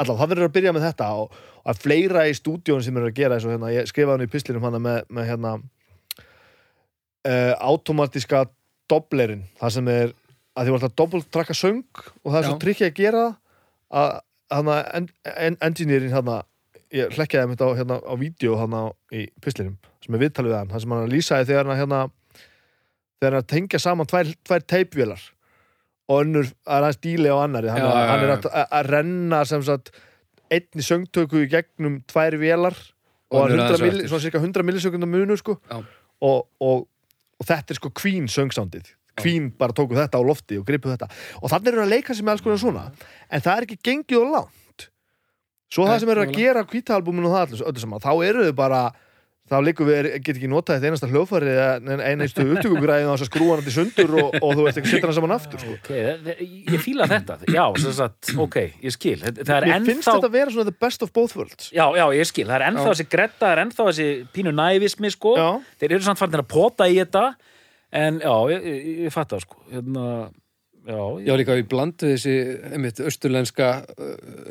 [0.00, 3.10] allavega það verður að byrja með þetta og, og að fleira í stúdíón sem eru
[3.10, 5.52] að gera eins og hérna, ég skrifaði hann í pislinum hana með, með hérna
[7.28, 8.44] uh, automatiska
[8.90, 10.12] doblerinn, það sem er
[10.58, 11.84] að því var alltaf doppeltrakka söng
[12.24, 12.48] og það er Já.
[12.50, 13.24] svo trikkið að gera
[13.90, 14.14] að
[14.50, 16.40] hana, en, en, engineerin hana,
[16.94, 18.80] ég hlekkjaði mitt á, hérna, á vídeo hana
[19.14, 22.00] í pislinum sem er viðtalið við hann, það sem hann lýsaði þegar hann hérna,
[23.20, 25.22] þegar hann tengja saman tvær, tvær teipvélar
[26.10, 28.88] og önnur, er hans díli á annari hann, Já, já, hann er að, að- að
[28.96, 29.92] renna sem sagt
[30.50, 32.74] einni söngtöku í gegnum tvær vélar
[33.30, 35.54] og Önnur 100 aðeins á milli, svona cirka 100 millisekundar munur sko.
[35.70, 36.80] Og, og,
[37.40, 41.10] og þetta er sko Queen söngsándið Queen bara tóku þetta á lofti og gripu þetta.
[41.42, 42.86] Og þannig eru að leika með alls konar svona
[43.28, 44.86] en það er ekki gengið og langt.
[45.70, 48.46] Svo það sem eru að gera á kvítalbuminu og það allir, öllu saman, þá eru
[48.48, 48.80] þau bara
[49.50, 53.30] þá líku við, get ekki notað þetta einasta hljófari en eineistu upptökugræðin á þess að
[53.32, 55.74] skrúa hann til sundur og, og þú veist ekki setja hann saman aftur sko.
[55.74, 57.64] Ok, þe- þe- ég fíla þetta Já,
[57.98, 60.78] sagt, ok, ég skil Þetta- Það er Mér finnst ennþá þetta að vera svona the
[60.86, 62.92] best of both worlds Já, já, ég skil, það er ennþá Já.
[62.94, 64.08] þessi gretta, það er ennþá þessi
[64.38, 65.34] pínu nævismi, sko.
[65.82, 67.24] Þeir eru samt farin að pota í þetta,
[67.92, 69.58] en já, ég, ég, ég fatt það, sko.
[69.74, 70.06] Hérna,
[70.90, 72.34] já, Já, líka í bland við þessi
[72.74, 73.68] einmitt austurlenska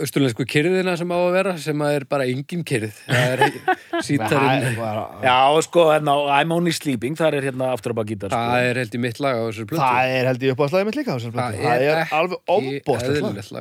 [0.03, 3.43] austurlensku kyrðina sem á að vera sem að er bara engin kyrð það er
[4.07, 4.79] sítarinn
[5.25, 8.43] já, sko, hérna, I'm only sleeping, það er hérna aftur á bak gítar, sko.
[8.53, 10.67] það er held í mitt lag á þessari plötu Það er held ég upp á
[10.71, 11.59] slæði mitt líka á þessari plötu.
[11.59, 12.39] Það Það er er alveg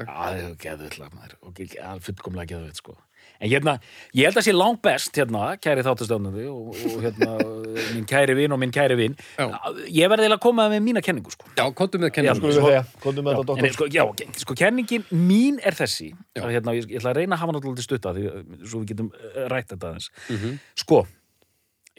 [0.08, 1.12] Já, það er geðvitt lag,
[1.58, 2.96] ge- ge- fullkomlega geðvitt, sko.
[3.38, 3.76] En hérna,
[4.18, 7.28] ég held að sé langt best, hérna, kæri þáttastöfnandi og, og hérna,
[7.94, 9.14] minn kæri vin og minn kæri vin.
[9.38, 9.46] Já.
[9.94, 11.46] Ég verði að koma með mína kenningu, sko.
[11.54, 15.60] Já, komdu með kenningu við segja, komdu með þetta sko, já, ok, sko, kenningin mín
[15.62, 18.64] er þessi að, hérna, ég, ég ætla að reyna að hafa náttúrulega stutta því, uh,
[18.66, 20.56] svo við getum uh, rætt þetta aðeins Mhm.
[20.82, 20.98] sko,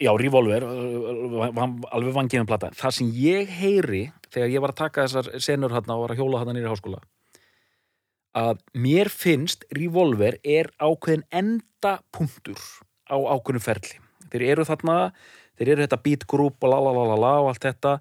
[0.00, 1.48] já, Revolver uh,
[1.96, 5.96] alveg vangiðum plata það sem ég heyri þegar ég var að taka þessar senur hérna
[5.96, 7.00] og var að hjóla hérna nýri háskóla
[8.36, 12.60] að mér finnst Revolver er ákveðin endapunktur
[13.10, 14.00] á ákveðinu ferli.
[14.30, 14.96] Þeir eru þarna,
[15.58, 17.98] þeir eru þetta beat group og la la la la la og allt þetta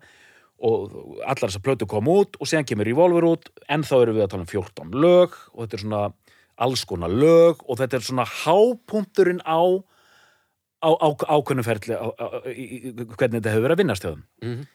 [0.59, 0.91] og
[1.23, 3.49] allar þessar plötu kom út og síðan kemur Revolver út.
[3.71, 6.03] En þá eru við að tala um 14 lög og þetta er svona
[6.59, 9.63] alls konar lög og þetta er svona hápunkturinn á
[10.83, 14.27] á, á ákveðnu ferli á, á, í, hvernig þetta hefur verið að vinnast hjá þeim.
[14.43, 14.67] Mhm.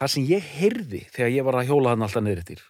[0.00, 2.62] það sem ég heyrði þegar ég var að hjóla hann alltaf niður eftir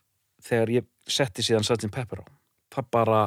[0.51, 1.91] þegar ég setti síðan Sgt.
[1.95, 2.27] Pepper á.
[2.75, 3.23] Það bara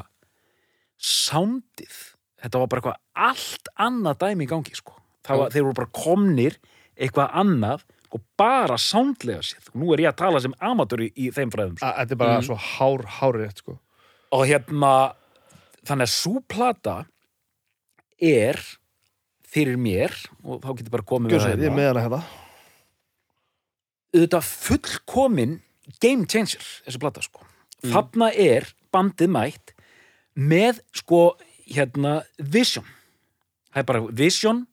[1.04, 1.96] sándið
[2.44, 4.96] þetta var bara eitthvað allt annað dæmi í gangi sko.
[5.24, 6.60] Var, þeir voru bara komnir
[7.00, 9.72] eitthvað annað og bara sándlega séð.
[9.72, 11.92] Og nú er ég að tala sem amateur í, þeim fræðum sko.
[11.98, 13.78] Þetta er bara svo hár, hár rétt sko.
[14.36, 14.94] Og hérna
[15.88, 16.98] þannig að svo plata
[18.24, 18.60] er
[19.54, 22.22] fyrir mér og þá getur bara komið Gjör með það hana hérna.
[24.14, 25.56] Auðvitað fullkomin
[26.02, 27.44] game changer, þessi plata sko.
[27.84, 29.74] þarna er bandið mætt
[30.36, 31.34] með sko
[31.68, 32.86] hérna vision.
[33.74, 34.64] Það er bara vision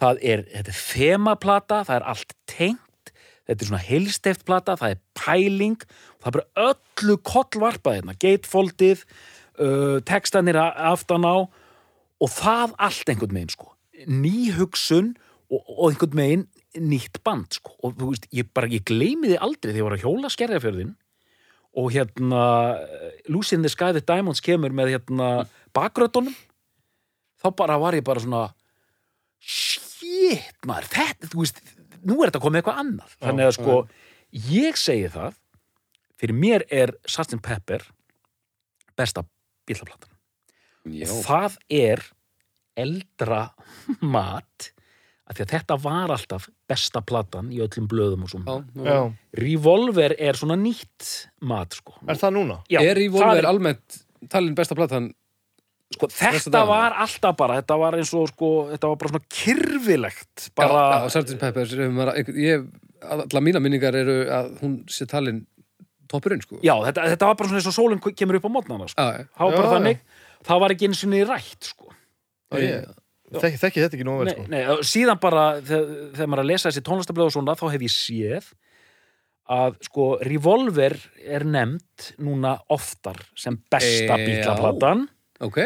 [0.00, 3.12] það er, þetta er þemaplata það er allt tengt
[3.46, 9.04] þetta er svona heilsteft plata, það er pæling það er bara öllu kollvarpað hérna, gatefoldið
[9.06, 13.72] uh, textanir aftan á og það allt einhvern megin sko.
[14.08, 15.14] Ný hugsun
[15.52, 16.46] og, og einhvern megin
[16.82, 17.74] nýtt band sko.
[17.84, 20.92] Og þú veist, ég bara, ég gleymi því aldrei þegar ég var að hjóla skerðafjörðin
[21.76, 22.42] og hérna
[23.28, 25.30] Lucy in the Sky the Diamonds kemur með hérna
[25.76, 26.34] bakrötunum
[27.42, 28.46] þá bara var ég bara svona
[29.36, 31.60] shit maður, þetta, þú veist
[32.06, 33.16] nú er þetta komið eitthvað annað.
[33.20, 33.76] Þannig að sko,
[34.52, 35.36] ég segi það
[36.16, 37.38] fyrir mér er Sgt.
[37.44, 37.84] Pepper
[38.96, 39.24] besta
[39.68, 40.12] bílaplatan
[40.86, 42.02] Já, það er
[42.78, 43.42] eldra
[44.14, 44.70] mat
[45.34, 48.86] því að þetta var alltaf besta platan í öllum blöðum og já, svona já.
[48.86, 48.98] Já.
[49.42, 51.12] Revolver er svona nýtt
[51.42, 51.96] mat sko.
[52.06, 52.58] Er það núna?
[52.70, 55.10] Já, Er í það volver almennt talin besta platan
[55.96, 60.48] sko, þetta var alltaf bara þetta var eins og sko, þetta var bara svona kyrfilegt
[60.54, 61.38] bara, bara, Já, Sgt.
[61.42, 61.74] Peppers
[62.36, 62.66] ég,
[63.06, 65.44] Alla mína minningar eru að hún sé talin
[66.10, 68.86] toppurinn sko já, þetta, þetta var bara svona eins og sólinn kemur upp á mótnana
[68.90, 69.02] sko.
[69.02, 69.26] Já, já.
[69.34, 70.06] það var bara Já, þannig,
[70.46, 71.92] það var ekki eins og niður rætt sko.
[72.62, 72.86] Ég
[73.32, 74.46] þekki, þekki þetta ekki nógu vel nei, sko.
[74.52, 77.66] nei, og síðan bara þegar, þegar maður er að lesa þessi tónlistablöð og svona þá
[77.74, 78.52] hef ég séð
[79.56, 85.04] að sko Revolver er nefnd núna oftar sem besta E, bílaplatan.
[85.46, 85.60] Ok,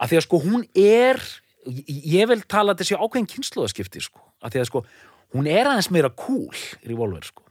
[0.00, 1.20] að því að sko hún er
[1.66, 4.84] ég- vil tala að þessi ákveðin kynnslóðaskipti sko, að því að sko
[5.34, 6.54] hún er aðeins meira cool
[6.86, 7.42] Revolver sko.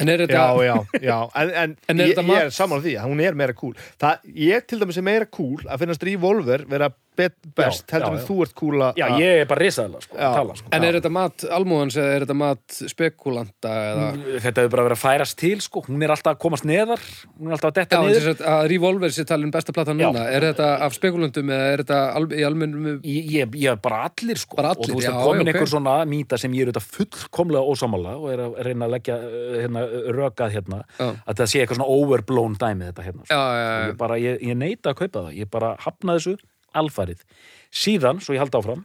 [0.00, 2.80] En er þetta Já, já, já, en, en, En er ég, þetta ég er saman
[2.80, 3.74] á því að hún er meira cool.
[4.00, 8.08] Það, Ég til dæmis er meira cool að finnast Revolver vera bet, best Já, heldur
[8.08, 8.26] já, en já.
[8.28, 10.28] þú ert að já, ég er bara risaðlega sko, Já.
[10.36, 14.06] tala sko En er þetta mat almúðans eða er þetta mat spekulanta eða
[14.46, 17.02] þetta hefur bara verið að færast til sko hún er alltaf að komast neðar
[17.36, 20.08] hún er alltaf að Já, detta niður þess að, Revolver sé talin besta platan Já.
[20.08, 24.04] núna er þetta af spekulantum eða er þetta al, í almennum Ég, ég, ég bara
[24.08, 26.56] allir sko Bara og allir, þú veist já, að komin já, einhver svona mýta sem
[26.56, 29.84] ég er auðvitað fullkomlega ósámála og er að reyna að leggja uh, hérna,
[30.16, 31.08] rökað hérna Já.
[31.12, 33.36] að það sé eitthvað svona overblown dæmi þetta hérna sko.
[33.36, 36.16] Já, já, Og já, ég, bara, ég, ég neita að kaupa það, ég bara hafna
[36.18, 36.36] þessu
[36.78, 37.24] alfarið.
[37.72, 38.82] Síðan, svo ég haldi áfram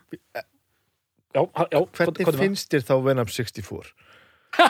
[1.35, 3.91] Já, já Hvernig hvað finnst þér þá Venom 64?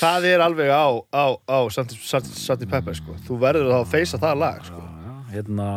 [0.00, 3.16] það er alveg á, á, á Sati Pepper sko.
[3.26, 4.82] Þú verður þá að feysa það lag sko.
[4.82, 5.68] Já, hérna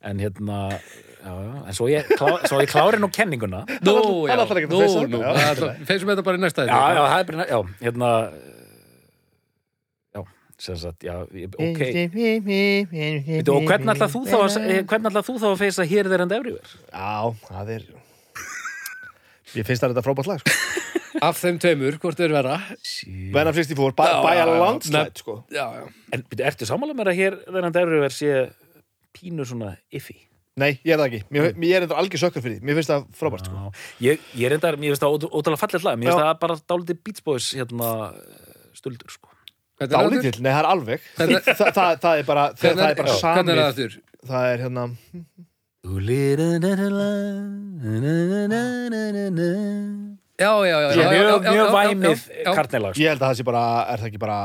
[0.00, 4.30] en hérna já, já, en svo ég, klá, svo ég klári nú kenninguna Nú, Það
[4.30, 5.20] já, er alltaf ekki að nú, feysa nú
[5.90, 8.59] Feysum þetta bara í næsta já, já, það er bara, já, hérna já, sem
[10.60, 11.80] sagt, já, ég- ok
[12.90, 16.24] Veitu, og hvernig ætlað þú þá eh, hvernig ætlað þú þá að feysa hér þeir
[16.26, 16.78] enda everywhere?
[16.92, 17.86] Já, það er
[19.50, 20.56] Ég finnst það þetta frábært lag sko.
[21.26, 22.54] Af þeim tveimur, hvort er vera
[23.34, 24.58] Venom 64, by, Já, by já, a já.
[24.62, 25.34] landslide sko.
[25.50, 28.30] Já, já En byrju, ertu sammála mér að hér þeir enda everywhere sé
[29.18, 30.14] pínu svona iffi?
[30.60, 32.92] Nei, ég er það ekki Mér, ég er þetta algjör sökkar fyrir því Mér finnst
[32.92, 33.58] það frábært sko.
[33.58, 36.58] Já, ég, ég er enda, mér finnst það ótrúlega fallið lag, mér finnst það bara
[36.74, 37.90] dálítið Beach Boys hérna
[38.78, 39.34] stuldur, sko.
[39.80, 39.88] Er?
[39.88, 42.90] Dálítill, nei það er alveg Þa, það, það, það er bara, það, er bara hvernig
[42.90, 43.94] er það samið aftur?
[44.30, 44.82] Það er hérna.
[50.40, 52.98] Já, já, já, já, Mjög, mjög væmið kartnelag.
[53.00, 53.62] Ég held að það sé bara,
[53.92, 54.36] er það ekki bara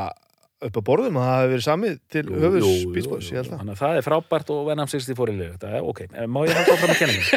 [0.66, 3.74] upp á borðum að það hefur verið samið til höfus jú, ég held það Þannig
[3.76, 5.54] að það er frábært og Venom 64 í liður.
[5.56, 6.02] Þetta er ok.
[6.08, 7.28] Eh, Má ég halda áfram að kenna mér?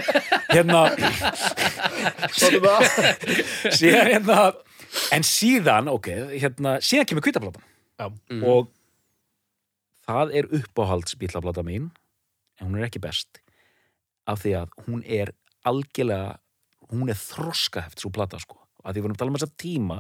[0.55, 0.81] Hérna,
[3.79, 4.39] síðan hérna,
[5.19, 6.09] en síðan, ok,
[6.39, 7.68] hérna, síðan kemur kvítaplatan.
[7.99, 8.43] Mm.
[8.47, 8.71] Og
[10.07, 11.91] það er uppáhaldsbílaplata mín,
[12.59, 13.41] en hún er ekki best,
[14.29, 15.35] af því að hún er
[15.69, 16.39] algjörlega,
[16.93, 18.61] hún er þroskaheft svo plata, sko.
[18.85, 19.99] Að því við erum að tala um þessa tíma,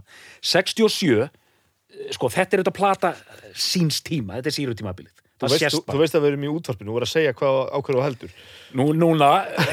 [0.54, 3.14] 67, eh, sko, þetta er auðvitað plata
[3.58, 5.17] síns tíma, þetta er síru tímabilið.
[5.38, 5.94] Þú Það veist, sést þú, bara.
[5.94, 8.30] þú veist að við erum í útvarpinu og voru að segja hvað ákveður og heldur
[8.78, 9.28] Nú, núna,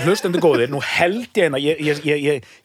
[0.05, 2.19] hlustendur góðir, nú held ég hérna, ég, ég, ég,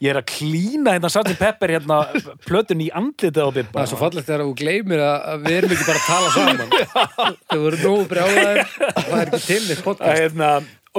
[0.04, 1.32] ég, er að klína hérna Sgt.
[1.40, 2.00] Pepper hérna
[2.44, 3.80] plötun í andlitið á Það Bibba.
[3.86, 7.58] er svo fallegt þegar þú gleymir að við erum ekki bara að tala saman Þau
[7.64, 10.50] voru nógu brjálæðir Það er ekki til Að, podcast hérna,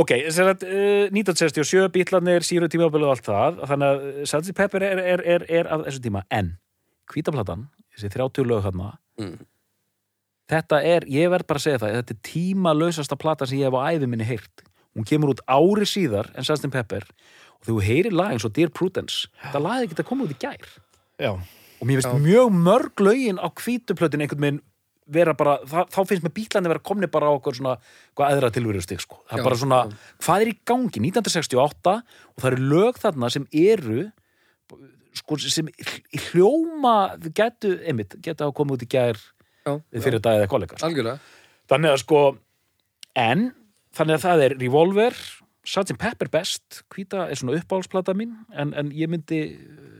[0.03, 4.55] ok, sem að uh, 1967 bítlarnir, síru tímabilið og allt það, þannig að uh, Sgt.
[4.57, 6.53] Pepper er, er, er, er af þessu tíma, en
[7.13, 9.35] hvítaplatan, þessi 30 lög hérna, Mm.
[10.51, 13.77] Þetta er, ég verð bara að segja það, þetta er tímalausasta plata sem ég hef
[13.79, 14.65] á æfi minni heyrt.
[14.91, 16.67] Hún kemur út ári síðar en Sgt.
[16.73, 17.07] Pepper
[17.61, 20.33] og þú heyrir lag eins og Dear Prudence, þetta lag er ekki að koma út
[20.35, 20.67] í gær.
[21.21, 24.61] Já, og mér finnst mjög mörg lögin á hvítuplötin einhvern veginn
[25.11, 27.75] vera bara, það, þá finnst mér bílandi vera komni bara á okkur svona,
[28.17, 29.19] hvað eðra tilveru stig sko.
[29.27, 29.79] það er bara svona,
[30.23, 34.05] hvað er í gangi 1968 og það eru lög þarna sem eru
[35.17, 35.69] sko, sem
[36.29, 36.95] hljóma
[37.35, 39.19] getu, einmitt, getu að koma út í gær
[39.65, 40.87] við fyrir dagið eða kollega sko.
[40.87, 41.19] algjörlega
[41.71, 42.21] þannig að sko
[43.21, 43.45] en,
[43.97, 45.21] þannig að það er Revolver
[45.61, 45.93] Sgt.
[46.01, 49.43] Pepper best hvíta er svona uppáhaldsplata mín en, en ég myndi,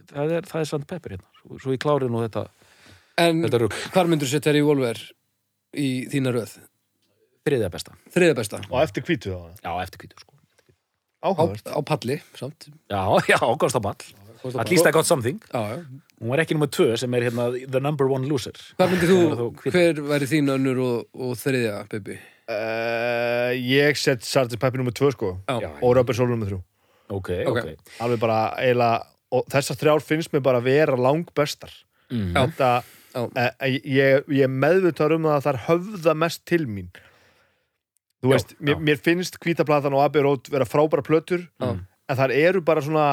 [0.10, 0.88] það er, það er Sgt.
[0.90, 2.48] Pepper hérna, svo, svo ég klári nú þetta
[3.22, 4.98] En þetta hvar myndur setja Revolver
[5.78, 6.56] í þína röð?
[7.46, 10.34] þriðja besta Þriða besta og eftir hvítu þá Já, eftir hvítu sko.
[11.22, 14.02] á, Áhugavert á palli, samt Já, já, ágast á ball
[14.60, 15.84] At least I got something Já, já
[16.22, 19.40] Hún var ekki nummer tvö sem er hérna The number one loser Hvað myndir Það
[19.42, 22.18] þú, hver væri þín önnur og, og þriðja, Bibi?
[22.52, 24.58] uh, Ég set Sgt.
[24.62, 24.92] Pepper nr.
[24.98, 26.50] 2 sko Já, Já, og Rubber Soul nr.
[26.56, 26.60] 3
[27.12, 27.58] Ok, Ok.
[27.58, 31.72] ok Alveg bara eiginlega og þessar þrjár finnst mér bara vera langbestar
[32.12, 32.34] mm.
[32.36, 32.42] Já.
[32.42, 32.72] Þetta
[33.12, 33.22] Já.
[33.26, 36.92] uh, ég, ég meðvitaður um að það er höfða mest til mín
[38.22, 38.82] Þú Já, veist, mér, já.
[38.86, 41.72] mér finnst hvítaplatan og Abbey Road vera frábæra plötur Já.
[41.82, 43.06] en það eru bara svona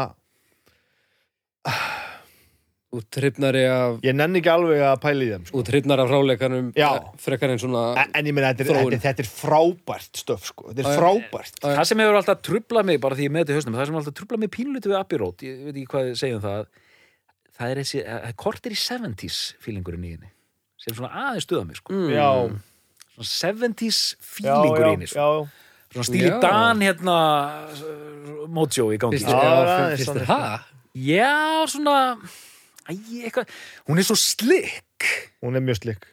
[2.88, 5.58] Þú trippnari af ég nenni ekki alveg að pæla í þeim sko.
[5.58, 6.88] Þú trippnar af fráleikanum Já.
[7.20, 10.70] Frekar en svona en, en ég meina, þetta, er- þetta, er frábært stöf sko.
[10.70, 11.00] þetta Já, er já.
[11.02, 11.74] frábært Já, já.
[11.74, 13.98] Það sem hefur alltaf trublað mig, bara því ég með þetta í hausnum Það sem
[13.98, 16.64] hefur alltaf trublað mig pínlutu við Road Ég veit ekki hvað segjum það
[17.58, 18.02] Það er þessi,
[18.38, 20.32] kortir í 70s feelingurinn í henni
[20.78, 21.92] sem svona aðeins stuða mig sko.
[21.92, 22.10] mm.
[22.14, 22.28] já,
[23.18, 23.28] svona
[23.58, 25.18] 70s já, feelingur já, í henni sko.
[25.18, 25.28] já,
[25.92, 26.36] svona stíli Já.
[26.44, 27.16] Dan hérna
[28.46, 31.32] mojo í gangi Finnst Já, er já,
[31.70, 31.96] svona?
[32.88, 33.50] Já, æ, eitthvað,
[33.88, 35.08] hún er svo slikk
[35.44, 36.06] hún er mjög slikk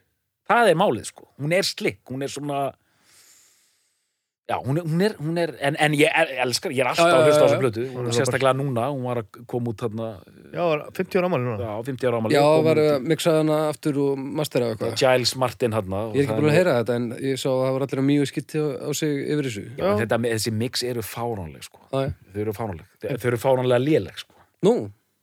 [0.50, 2.66] það er málið sko, hún er slikk hún er svona
[4.46, 7.08] já, hún er, hún er, hún er en, en ég el- elskar, ég er alltaf
[7.08, 7.62] Já, já, að hlusta á já, þessu já.
[7.64, 10.10] blötu Hún er sérstaklega núna, hún var að koma út þarna
[10.54, 10.66] já,
[11.00, 14.22] 50 ára ammali núna já, 50 ára ámali Já, var að mixa hana aftur og
[14.42, 14.94] mastera eitthvað.
[15.02, 17.74] Giles Martin hann Ég er ekki búin að heyra þetta en ég sá að það
[17.80, 19.66] var allir að mjög skitti á, á sig yfir þessu.
[19.80, 21.82] Já, en þetta, þessi mix eru fáránleg sko.
[21.90, 22.14] Já, já.
[22.36, 24.35] þau eru fáránleg, þau eru fáránlega léleg sko.
[24.64, 24.76] Nú,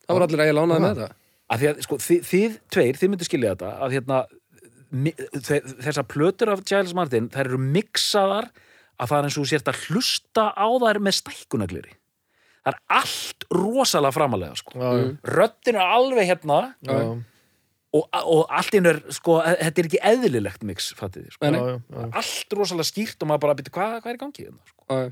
[0.05, 1.17] það var allir að ég lánaði með það.
[1.49, 4.21] að því að sko, þið, þið tveir, þið myndir skilja þetta að hérna
[4.93, 8.51] þessar plötur af Giles Martin þær eru mixaðar
[9.01, 11.95] að það er eins og þú sért að hlusta á þær með stækkunagliri
[12.63, 14.75] það er allt rosalega framalega sko.
[14.77, 17.09] já, já, röddin er alveg hérna já, já,
[17.93, 21.51] og, og allt inn er sko, þetta er ekki eðlilegt mix fattið þið, sko.
[21.53, 21.59] Nei.
[21.59, 22.07] já, já.
[22.21, 24.85] allt rosalega skýrt og maður bara byrja hvað, hvað er í gangi hérna, sko.
[24.87, 25.11] Já, já.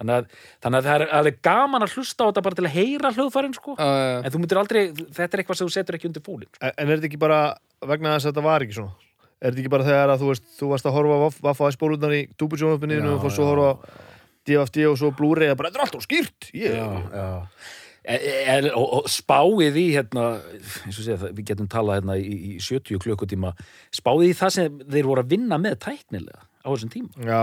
[0.00, 2.76] Þannig, að, þannig að það er alveg gaman að hlusta á þetta bara til að
[2.76, 3.76] heyra hljóðfærin sko.
[3.78, 3.90] Já.
[4.22, 6.62] en þú myndir aldrei, þetta er eitthvað sem þú setur ekki undir fólin sko.
[6.62, 7.40] En en er þetta ekki bara
[7.82, 9.10] vegna þess að þetta var ekki svona?
[9.42, 12.14] Er þetta ekki bara þegar að þú veist, þú varst að horfa á Vaffa S-bólurnar
[12.14, 14.10] í dúbusjónöfninu og fórst svo að horfa
[14.48, 17.28] DFD og svo Blu-ray þetta er alltaf skýrt ég, já.
[18.02, 20.24] E, e, og, og spáið í hérna,
[20.82, 23.52] eins og segja, við getum talað hérna í, í 70 klukkutíma
[23.94, 27.42] spáið í það sem þeir voru að vinna með tæknilega á þessum tíma Já,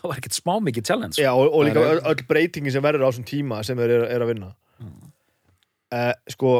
[0.00, 1.20] það var ekkert smá mikið challenge.
[1.22, 4.06] Já og, og líka öll, öll breytingin sem verður á þessum tíma sem þeir eru
[4.10, 4.50] er að vinna.
[5.92, 6.54] Eh, Sko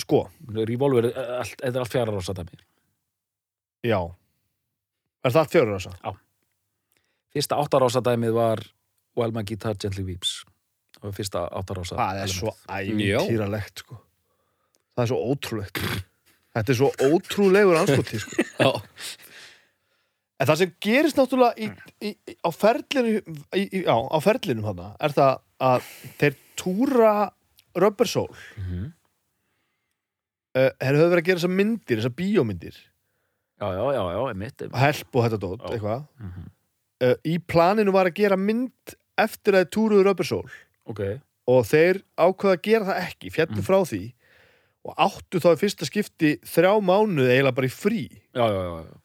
[0.00, 0.22] Sko,
[0.56, 2.56] Revolver, eh, allt, þetta er allt fjara ára satami
[3.84, 3.98] já.
[5.24, 6.14] Er það allt fjörur þessa?
[7.30, 8.62] fyrsta áttarása dæmið var
[9.18, 10.40] While My Guitar Gently Weeps.
[10.96, 12.80] Það var fyrsta áttarása Það er svo Já.
[12.80, 13.98] ævintýralegt sko.
[14.96, 15.82] Það er svo ótrúlegt.
[16.56, 18.46] Þetta er svo ótrúlegur anskoti sko.
[18.58, 18.70] Já,
[20.40, 21.66] En það sem gerist náttúrulega í,
[22.00, 23.10] í, í, á ferlinu
[23.52, 25.90] í, í, já, á ferlinum þarna er það að
[26.22, 27.10] þeir túra
[27.76, 28.86] Rubber Soul Mhm.
[30.56, 32.78] uh, þeir höfðu verið að gera þessar myndir, þessar bíómyndir
[33.60, 35.74] já, já, já, já, emitt help og þetta dót, Já.
[35.76, 36.46] eitthvað Mhm.
[37.04, 40.48] uh, í planinu var að gera mynd eftir að þeir túruðu Rubber Soul
[40.86, 41.02] ok,
[41.46, 43.68] og þeir ákveða að gera það ekki fjallu Mm.
[43.68, 44.02] frá því
[44.88, 48.84] og áttu þá í fyrsta skipti þrjá mánuði eiginlega bara í frí já, já, já,
[48.88, 48.96] já.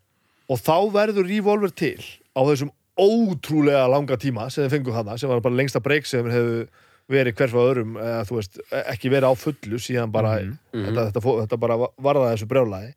[0.50, 2.00] Og þá verður Revolver til
[2.36, 6.28] á þessum ótrúlega langa tíma sem þeir fengu hana, sem var bara lengsta breyk sem
[6.32, 6.66] hefðu
[7.12, 8.60] verið hver frá öðrum eða, þú veist,
[8.94, 10.56] ekki verið á fullu síðan bara, Mhm.
[10.74, 12.94] þetta, þetta, fó- þetta bara varða þessu brjálæði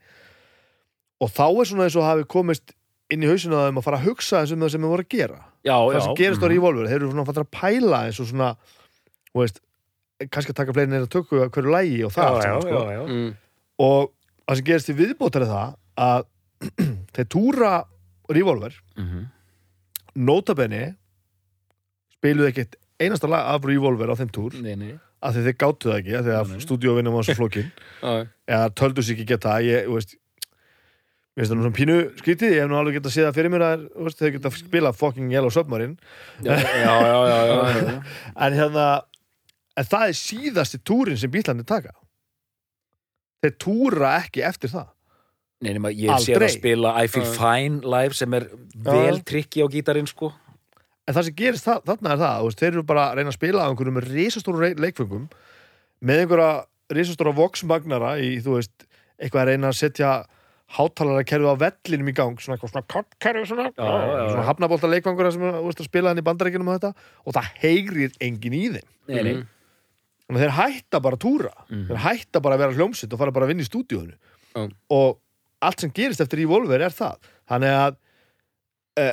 [1.20, 2.72] og þá er svona eins og hafi komist
[3.10, 5.04] inn í hausinu að þeim að fara að hugsa eins um það sem þeir voru
[5.04, 6.52] að gera já, það já sem gerist á mhm.
[6.54, 8.50] Revolver, þeir eru svona að fara að pæla eins og svona,
[9.34, 9.60] þú veist
[10.30, 12.62] kannski að taka fleiri neina tökku að hverju lægi og það já, allt já, saman,
[12.62, 12.78] sko.
[12.78, 13.02] já, já.
[13.08, 13.36] mm,
[13.78, 14.10] og
[14.48, 16.24] það sem gerist í viðbótar er það að
[17.18, 17.72] þeir túra
[18.30, 19.26] Revolver Mhm.
[20.18, 20.84] notabenni
[22.18, 25.90] spiluðu ekkert einasta lag af Revolver á þeim túr nei, nei af því þeir gáttu
[25.90, 26.60] það ekki, að nei.
[26.62, 27.68] stúdíóvinnum var svo flókin
[28.02, 28.24] já, já.
[28.54, 30.16] eða töldu sig ekki geta ég, veist
[31.38, 33.50] Mér finnst það nú svona pínu skrítið, ég hef nú alveg getað séð það fyrir
[33.54, 35.94] mér að veist, þeir geta spilað fucking Yellow Submarine
[36.42, 37.92] já, já, já, já, já.
[38.46, 38.86] en hérna
[39.78, 41.94] en það er síðasti túrin sem bílandi taka
[43.44, 44.88] þeir túra ekki eftir það
[45.60, 46.46] Nei, nema, ég sé Aldrei.
[46.48, 47.24] að spila I Feel.
[47.34, 48.44] Fine live sem er
[48.86, 50.32] vel trikki á gítarinn sko
[51.08, 53.36] en það sem gerist það, þarna er það veist, þeir eru bara að reyna að
[53.38, 55.28] spila á einhverjum risastóru leikfengum
[56.04, 56.50] með einhverja
[56.94, 58.86] risastóra voksmagnara í, þú veist,
[59.18, 60.10] eitthvað að reyna að setja
[60.76, 65.46] hátalara kerfið á vellinum í gang svona eitthvað svona kerfið svona, svona hafnabólta leikfangur sem
[65.64, 66.92] veist, spila hann í bandarækjunum og þetta
[67.24, 69.32] og það heyrir engin í þeim Nei, nei.
[69.32, 69.46] Mhm.
[70.28, 71.86] þannig að þeir hætta bara að túra Mhm.
[71.88, 74.12] þeir hætta bara að vera hljómsitt og fara bara að vinna í stúdíónu
[74.54, 74.68] Já.
[74.92, 75.18] og
[75.62, 77.16] allt sem gerist eftir Revolver er það
[77.50, 77.96] þannig að
[78.98, 79.06] e,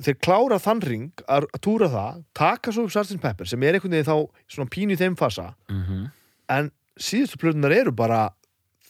[0.00, 3.20] þeir klára þann ring að, að túra það, taka svo upp Sgt.
[3.20, 4.16] Pepper sem er einhvern veginn þá
[4.48, 6.06] svona pínu í þeim fasa Mhm.
[6.48, 8.30] en síðustu plötunar eru bara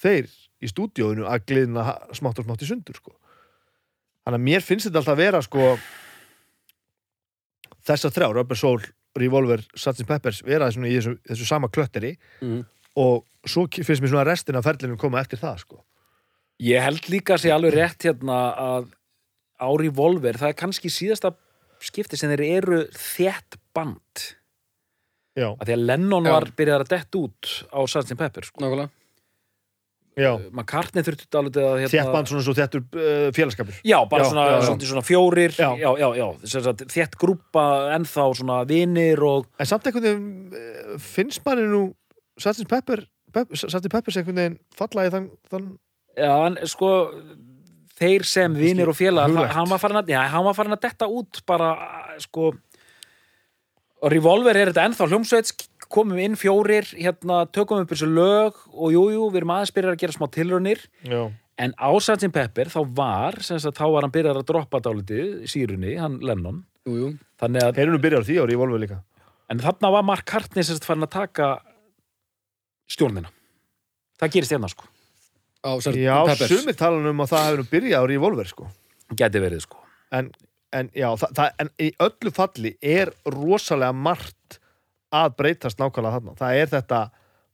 [0.03, 0.29] þeir
[0.63, 3.13] í stúdíónu að gliðna ha- smátt og smátt í sundur sko.
[4.27, 5.79] þannig að mér finnst þetta alltaf að vera sko
[7.87, 8.81] þessar þrjá, Rubber Soul,
[9.19, 10.05] Revolver Sgt.
[10.07, 12.65] Peppers, vera þessu, þessu sama klötteri Mm.
[12.97, 15.83] og svo finnst mér svona restin af ferlinu koma eftir það sko.
[16.61, 18.91] Ég held líka að sé alveg rétt hérna að
[19.61, 21.33] á Revolver, það er kannski síðasta
[21.81, 24.25] skipti sem þeir eru þétt band
[25.37, 26.33] já, að því að Lennon Já.
[26.35, 28.17] var byrjað að dett út á Sgt.
[28.21, 28.61] Pepper sko.
[28.61, 28.91] nákvæmlega.
[30.21, 30.31] já.
[30.53, 34.29] McCartney þurfti alveg að hérna, þétt band svona svo þéttur uh, félagskapur Já, bara Já,
[34.33, 34.65] svona, já, já.
[34.69, 35.71] Svona, svona fjórir Já.
[35.81, 36.27] já, já, já.
[36.45, 41.69] Sem sagt, þétt grúpa ennþá svona vinir og en samt einhvern veginn uh, finnst manni
[41.71, 41.87] nú
[42.41, 42.69] Sgt.
[42.69, 43.89] Pepper Pep, Sgt.
[43.93, 45.71] Peppers einhvern veginn falla í þann, þann
[46.17, 46.91] já, en sko
[48.01, 49.55] þeir sem vinir og félagar, huglægt.
[49.57, 51.75] hann var farin að já, hann var farin að detta út bara
[52.23, 52.53] sko
[54.01, 58.95] og Revolver er þetta ennþá hljómsveit komum inn fjórir, hérna tökum upp þessu lög og
[58.95, 61.23] jújú, jú, við erum aðeins byrjar að gera smá tilraunir Já,
[61.61, 62.31] en á Sgt.
[62.33, 66.63] Pepper þá var sem sagt, þá var hann byrjar að droppa dálítið sírunni, hann Lennon
[66.87, 67.11] jú, jú.
[67.43, 69.03] þannig að, þeir eru byrjar á því ári í Volvo líka
[69.51, 71.51] en þarna var Mark sagt farin að taka
[72.91, 73.33] stjórnina
[74.21, 74.87] það gerist hérna sko,
[75.61, 76.01] á Sgt.
[76.01, 78.69] Já, Peppers sumir talan um að það hefur byrjað ári í Volvo sko.
[79.17, 79.81] geti verið sko
[80.15, 80.31] en,
[80.73, 84.61] en, já, það, það, en í öllu falli er rosalega margt
[85.15, 87.01] að breytast nákvæmlega þarna það er þetta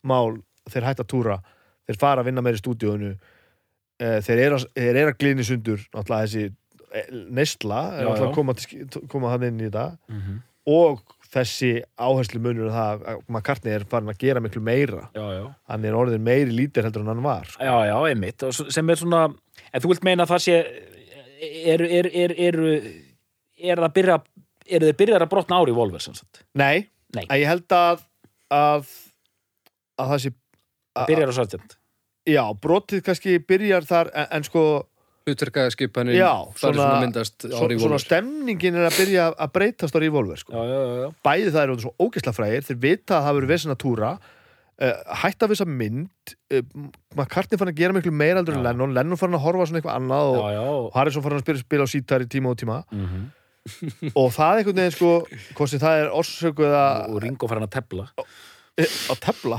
[0.07, 0.39] mál
[0.71, 1.41] þeir hætta að túra,
[1.89, 5.83] þeir fara að vinna meir í stúdíónu eh, þeir eru að, eru að glýni sundur
[5.95, 8.57] náttúrulega þessi eh, er Já, náttúrulega koma,
[9.13, 10.43] koma hann inn í þetta mm -hmm.
[10.77, 15.09] og þessi áherslu munur það að McCartney er farin að gera miklu meira.
[15.16, 15.45] Já, já.
[15.72, 17.62] Hann er orðin meiri lítir heldur en hann var sko.
[17.64, 19.22] Já, já, einmitt, sem er svona
[19.72, 20.59] en þú vilt meina að það sé
[21.72, 22.61] eru er, er, er,
[23.72, 24.18] er það byrja
[24.66, 27.24] eru þeir byrjar að brotna ári í Volver sem sagt, Nei, Nei.
[27.39, 28.01] ég held að
[28.51, 28.89] að,
[30.01, 30.31] að það sé
[30.97, 31.77] að- byrjar á Sargent.
[32.27, 34.62] Já, brotið kannski byrjar þar en, en sko,
[36.14, 36.16] er
[36.55, 40.53] svona- svona svona Revolver stemningin er að byrja að breytast á Revolver sko.
[40.55, 43.53] Já, já, já, já, Bæði það eru svo ógeðsla frægir þeir vita að það verður
[43.55, 46.62] vesinn að túra uh, hætta við þessa mynd uh,
[47.16, 48.62] McCartney fann að gera miklu meira aldur en.
[48.62, 50.39] Lennon, Lennon fann að horfa svona eitthvað annað og.
[50.95, 53.27] Harrison fann að spila, spila á sítar í tíma og tíma Mm -hmm.
[54.20, 55.27] og það einhvern veginn sko,
[55.59, 58.05] hvort sem það er orsökuð að, og Ringo fær hann að tefla
[59.11, 59.59] að tefla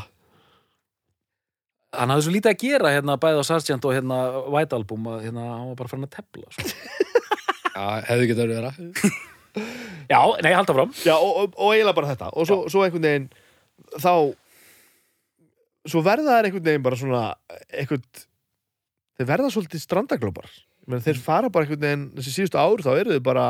[1.95, 4.19] hann hafði svo lítið að gera hérna bæði á Sargent og hérna
[4.51, 6.67] White Album að hérna, hann var bara farin að tefla sko.
[7.77, 8.71] Já, hefði getað verið vera
[10.13, 12.31] Já, nei, halda fram Já, og, og, og eiginlega bara þetta.
[12.35, 13.29] Og svo, svo einhvern veginn
[13.97, 14.13] þá
[15.87, 17.23] svo verða þær einhvern veginn bara svona
[17.71, 18.05] einhvern
[19.17, 20.49] þeir verða svolítið strandaglópar.
[20.87, 23.47] Men þeir fara bara einhvern veginn þessi síðustu ár þá eru þau bara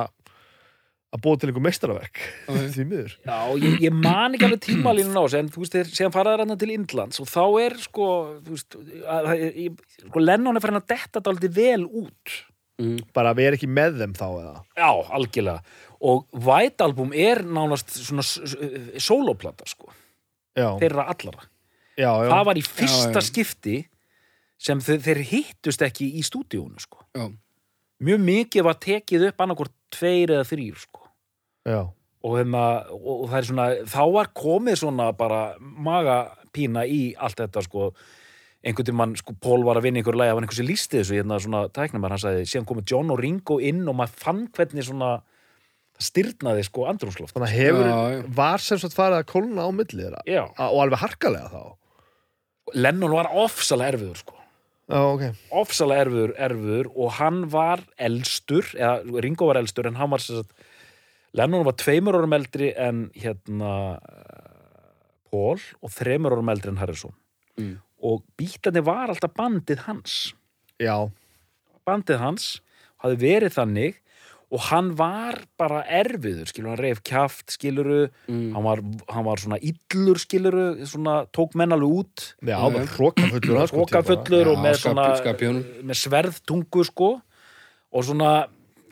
[1.15, 2.19] að búa til einhver meistaraverk.
[2.51, 2.57] Ok.
[2.75, 3.13] því miður.
[3.23, 6.43] Já, ég, ég man ekki alveg tímalínu á þessu en þú veist, þeir séðan faraðar
[6.45, 8.07] hann til Indlands og þá er sko,
[8.43, 8.77] þú veist
[9.07, 12.37] að, að, ég, sko Lennon er farin að detta dálítið vel út.
[12.77, 12.99] Mm.
[13.09, 14.51] bara við erum ekki með þeim þá eða?
[14.77, 15.61] Já, algjörlega.
[16.05, 19.89] Og White Album er nánast svona s- s- sólóplata sko,
[20.53, 21.47] já, þeirra allara
[21.97, 23.25] já, já, það var í fyrsta Já, já.
[23.31, 23.77] skipti
[24.61, 27.01] sem þeir, þeir hittust ekki í stúdíónu sko.
[27.17, 27.25] Já,
[28.05, 31.03] mjög mikið var tekið upp annarkvort tveir eða þrýr sko.
[31.67, 31.81] já,
[32.23, 37.63] og, hérna, og, það er svona þá var komið svona bara magapína í allt þetta
[37.65, 37.91] sko.
[38.67, 41.15] Einhvern tímann, sko, Pól var að vinna einhver lagi, það var einhver sem lísti þessu,
[41.19, 44.83] hérna svona tæknumar, hann sagði, síðan komið John og Ringo inn og maður fann hvernig
[44.87, 47.33] svona það styrnaði sko andrúmsloft.
[47.33, 48.23] Þannig að hefur Já, já.
[48.37, 50.23] var sem sagt farið að kólna á milli þeirra?
[50.29, 51.63] Já, A- og alveg harkalega þá?
[52.77, 54.36] Lennon var ofsalega erfiður sko
[54.87, 55.23] já, ok,
[55.61, 60.41] ofsalega erfiður, erfiður og hann var elstur, eða Ringo var elstur en hann var sem
[60.41, 60.67] sagt
[61.37, 63.71] Lennon var tveimur árum eldri en hérna
[65.27, 67.13] Paul og þreimur árum eldri en Harrison.
[67.57, 67.77] Mm.
[68.05, 70.17] og bílarnir var alltaf bandið hans.
[70.77, 71.09] Já,
[71.87, 72.49] bandið hans
[73.01, 73.97] hafði verið þannig
[74.47, 78.53] og hann var bara erfiður skilur, hann reyf kjaft skiluru mm.
[78.55, 78.81] hann, var,
[79.11, 82.93] hann var svona illur skiluru svona tók menn alveg út já, bara já.
[82.95, 83.83] hrókafullur hann, sko.
[83.83, 85.65] Hrókafullur og með svona skapjónum.
[85.83, 87.11] með sverðtungu sko
[87.91, 88.31] og svona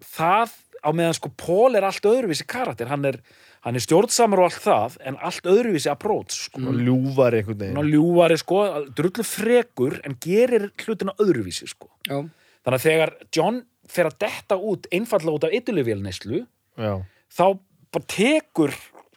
[0.03, 3.21] það á meðan sko Pól er allt öðruvísi karakter hann er,
[3.63, 6.65] hann er stjórnsamur og allt það en allt öðruvísi approach sko.
[6.67, 8.59] og ljúfar einhvern hann veginn er ljúfari sko,
[8.97, 12.19] drullu frekur en gerir hlutina öðruvísi sko Já,
[12.67, 16.41] þannig að þegar John fer að detta út einfallega út af ytulifélneislu
[16.79, 16.93] já,
[17.35, 17.45] þá
[17.95, 18.73] bara tekur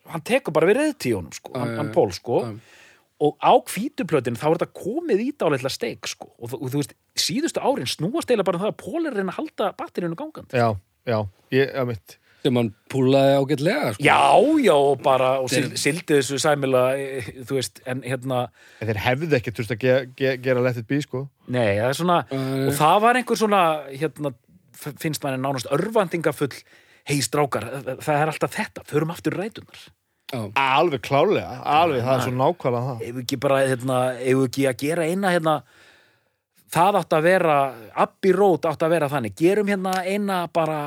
[0.09, 1.91] hann tekur bara við reyðtíunum sko, hann, hann.
[1.93, 2.53] Pól sko Já.
[3.27, 6.81] og á hvítuplötin þá er þetta komið í dáleitla steik sko og, þú- og þú
[6.83, 9.73] veist, síðustu árin snúast eila bara um það að Pól er að reyna að halda
[9.81, 10.69] batterínu gangandi já,
[11.09, 11.19] já,
[11.53, 14.05] ég, já, mitt sem hann púlaði ágætlega sko.
[14.07, 14.19] já,
[14.63, 18.45] já, og bara og sil, sildi þessu sæmilega eh, þú veist, en hérna
[18.79, 21.89] en þeir hefðu ekki þurft að ge, ge, gera let it be, sko nei, það
[21.91, 24.33] er svona, Uh, og það var einhver svona hérna,
[24.79, 26.53] finnst manni nánast örvandingafull
[27.09, 27.65] hei strákar,
[28.05, 29.81] það er alltaf þetta, förum aftur rætunar
[30.29, 34.67] já, alveg klálega, alveg, það er svo nákvæmlega það ef ekki bara, hérna, ef ekki
[34.69, 35.55] að gera eina hérna,
[36.69, 37.59] það átt að vera
[38.05, 40.81] Abbey Road átt að vera þannig, gerum hérna eina bara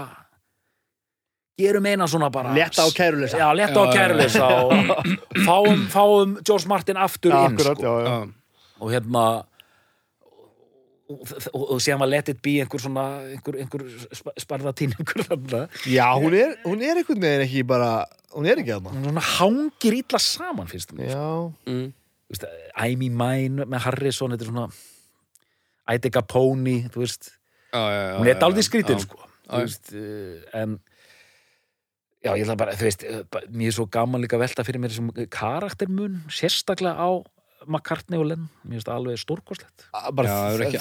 [1.62, 3.38] gerum eina svona bara Létta á kæruleysa.
[3.38, 3.98] já, létta á Já, já, já.
[3.98, 4.72] kæruleysa og
[5.46, 7.86] fáum, fáum George Martin aftur inn akkurat, sko.
[7.86, 8.14] já, já.
[8.14, 8.34] já,
[8.82, 9.26] og hérna
[11.12, 13.06] og, og, og síðan var Let It Be einhver svona
[13.36, 13.86] einhver, einhver
[14.16, 15.62] sp- sparðatýningur þarna.
[15.90, 17.92] Já, hún er, hún er einhvern veginn ekki bara
[18.36, 21.26] hún er ekki aðna hún svona hangir illa saman finnst mér já,
[21.68, 21.90] mm.
[22.32, 22.46] Þú veist,
[22.80, 24.70] I'm in mine með Harrison þetta er svona
[25.92, 27.34] I take a pony þú veist.
[27.74, 29.52] Já, já, já, hún er daldið skrítin sko Já.
[29.52, 30.78] þú veist, uh, en
[32.24, 33.04] já, ég ætla bara, þú veist
[33.34, 37.10] bara- mér er svo gaman líka að velta fyrir mér þessum karaktermun, sérstaklega á
[37.68, 39.86] McCartney og Lenn, mér finnst það alveg stórkoslegt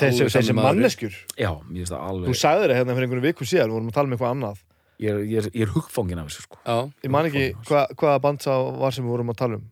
[0.01, 1.19] þessi, þessi manneskjur.
[1.37, 3.91] Já, mér finnst það þú alveg sagði það hérna fyrir einhvern viku síðan við vorum
[3.91, 4.63] að tala um eitthvað annað.
[5.01, 6.61] Ég er, ég er, ég er hugfangin af þessu sko.
[6.65, 9.69] Já, ég man ekki hva, hvaða band sá var sem við vorum að tala um.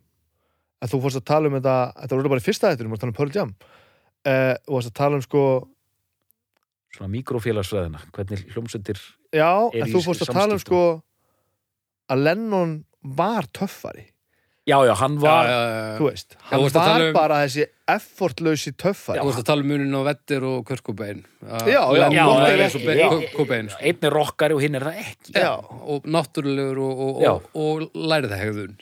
[0.79, 2.99] Að þú fórst að tala um þetta þetta voru bara í fyrsta hættur, við vorum
[2.99, 3.57] að tala um Pearl Jam.
[4.29, 5.43] Uh, og varst að tala um sko
[6.95, 9.01] svona mikrofélagsfræðina, hvernig hljómsveitir
[9.37, 10.83] já, en þú fórst að tala um sko
[12.09, 12.79] að Lennon
[13.19, 14.09] var töffari
[14.69, 15.97] já, já, hann já, var já, já.
[15.99, 19.19] þú veist, Já, hann að var um- bara þessi effortlausi töffari.
[19.23, 21.25] Þú veist að tala um munin á Vettir og Kurt Cobain.
[21.41, 22.27] Já, já, já, já,
[22.69, 23.09] já, já.
[23.37, 23.81] Cobain sko.
[23.81, 25.33] einn er rockari og hinn er það ekki.
[25.35, 25.55] Já.
[25.89, 27.33] og náttúrulegur og, og, Já.
[27.33, 28.77] og, og lærið það hegðun.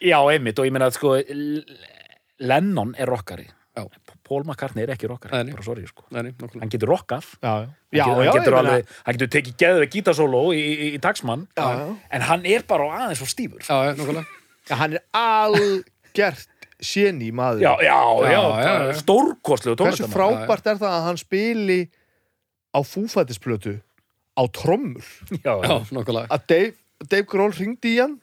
[0.00, 1.14] Já, einmitt, og ég meina að sko
[2.40, 3.46] Lennon er rockari.
[3.78, 3.84] Já.
[4.28, 6.04] Paul McCartney er ekki rockari, bara sorry sko.
[6.12, 7.24] Nei, Hann getur rockað.
[7.40, 10.42] Já, Hann já, já, hann já, getur, ég meina- alveg, hann getur tekið geðveg gítarsóló
[10.52, 11.86] í, í, í taksmann Já, já.
[12.12, 14.37] en hann er bara aðeins og stífur Já, já, nokkulega Já,
[14.76, 16.46] hann er algjört
[16.78, 18.94] séni maður Já, já, já, Já, já, já.
[19.00, 21.78] stórkostlegu hversu frábært er það að hann spili
[22.70, 23.78] á fúfættisplötu
[24.38, 25.02] á trommur
[25.42, 25.74] Já, Já,
[26.28, 26.72] að Dave,
[27.08, 28.18] Dave Grohl ringdi í hann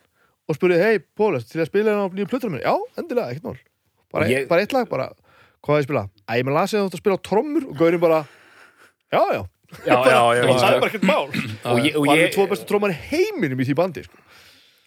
[0.46, 2.62] og spurði, hei, Póli, til að spila hérna á nýju plötur minni?
[2.62, 3.58] Já, endilega, ekkert mál
[4.14, 5.08] bara, Ég- bara eitt lag, bara,
[5.66, 6.02] hvað er að spila?
[6.30, 8.20] Æ, ég með lasið að þú ert að spila á trommur og Gaurin bara,
[9.10, 9.42] já, já
[9.82, 10.70] já, já, já, það já.
[10.70, 13.00] er bara ekkert mál Og ég, og og hann er ég, tvo bestu trommar í
[13.10, 14.22] heiminum í því bandi sko.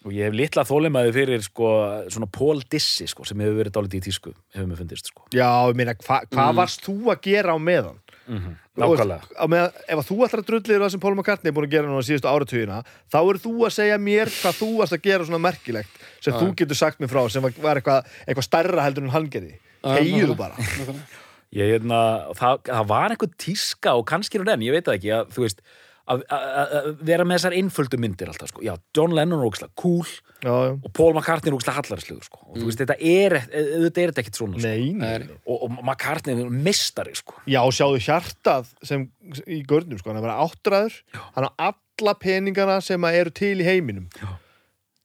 [0.04, 1.70] Og ég hef litla þólimaði fyrir sko,
[2.08, 5.26] svona Paul Dissi sko, sem hefur verið dálítið í tísku hefur mér fundist sko.
[5.36, 7.98] já, ég meina, hva, hvað varst þú að gera á meðan?
[8.30, 9.26] Þú veist, Nákvæmlega.
[9.36, 11.88] á meðan, ef þú ætlar að drullir það sem Paul McCartney er búin að gera
[11.90, 12.76] núna síðustu áratugina
[13.12, 16.52] þá er þú að segja mér hvað þú varst að gera svona merkilegt sem þú
[16.60, 19.56] getur sagt mér frá sem var- var eitthvað, eitthvað stærra heldur en hann gerði.
[19.82, 20.54] Heiðu bara?
[21.50, 24.98] Ég, hérna, það, það var einhver tíska og kannski er hún enn, ég veit það
[25.00, 25.62] ekki að, þú veist,
[26.10, 28.64] að, vera með þessar einföldu myndir alltaf, sko.
[28.66, 30.74] já, John Lennon er ógslag cool já, já.
[30.74, 32.42] og Paul McCartney er ógslag hallarslugur sko.
[32.48, 34.66] og þú veist, þetta er, þetta er þetta ekkit svona sko.
[34.66, 35.14] Nei, nei.
[35.24, 37.38] Nei, og, og McCartney er mistari sko.
[37.50, 39.08] Já, sjáðu hjartað sem
[39.46, 41.00] í görnum, sko, hann er bara áttræður
[41.36, 44.30] hann á alla peningana sem að eru til í heiminum Já.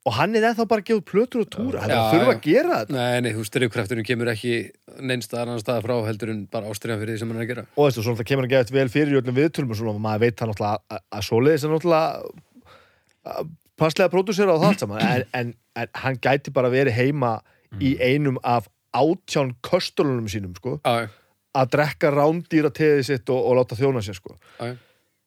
[0.06, 2.34] Og hann er ennþá bara að gefa plötur og túra hann er Já, að þurfa
[2.36, 2.93] að gera þetta.
[2.93, 4.53] Nei, nei, þú styrjukrafturinn kemur ekki
[5.01, 7.64] neins annan staðar frá heldur en bara ástriðan fyrir því sem hann er að gera.
[7.74, 10.03] Og veistu, svona það kemur að gefa þetta vel fyrir í öllum viðtölum og svona,
[10.06, 13.49] maður veit það náttúrulega að, að svoleiðis er náttúrulega að
[13.82, 15.01] passlega pródúsera á það saman.
[15.01, 17.34] En, en, en hann gæti bara verið heima
[17.82, 21.10] í einum af átján köstulunum sínum, sko Já,
[21.56, 24.38] að drekka rándýra teðið sitt og, og láta þjóna sér, sko.
[24.62, 24.76] Já,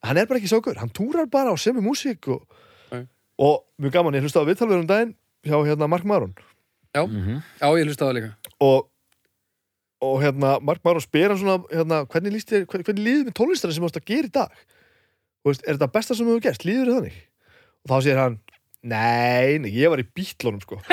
[0.07, 2.47] hann er bara ekki sákur, hann túrar bara á semi músík og.
[3.39, 5.13] Og mjög gaman, ég hlusta á viðtalverðum daginn
[5.47, 6.33] hjá hérna Mark Maron.
[6.95, 7.41] Já, Mhm.
[7.61, 8.31] já, ég hlusta á það líka.
[8.59, 8.89] Og,
[10.01, 13.37] og hérna Mark Maron spyr hann svona, hérna, hvernig, líst þér, hvernig, hvernig líður með
[13.39, 14.51] tónlistarinn sem þú ást að gera í dag?
[15.39, 17.17] Þú veist, er þetta besta sem þú hefur gert, líður þér þannig?
[17.79, 18.39] Og þá segir hann,
[18.83, 20.81] nei, nei ég var í bítlunum sko.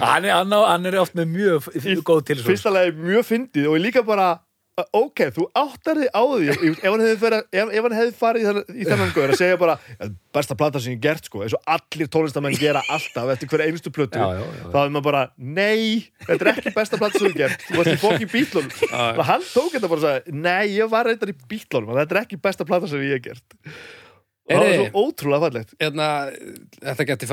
[0.00, 1.66] Hann, er, hann, er oft með mjög
[2.06, 4.28] góð til fyrsta lagi mjög fyndið og ég líka bara
[4.76, 8.42] ok, þú áttar þig á því ef, hann hefði hefði farið
[8.76, 11.62] í, þennan, góður að segja bara "Ja, besta plata sem ég gert sko, eins og
[11.64, 15.22] allir tónlistamenn gera alltaf eftir hverja einustu plötu Já, já, já, þá er maður bara,
[15.38, 18.70] nei, þetta er ekki besta plata sem ég gert, þú varst í fokki bítlunum
[19.16, 22.22] og hann tók þetta bara og sagði nei, ég var reyndar í bítlunum, þetta er
[22.26, 23.56] ekki besta plata sem ég gert.
[24.46, 25.72] Og það var svo ótrúlega fallegt.
[25.80, 26.08] Hérna,
[26.84, 27.26] þetta geti,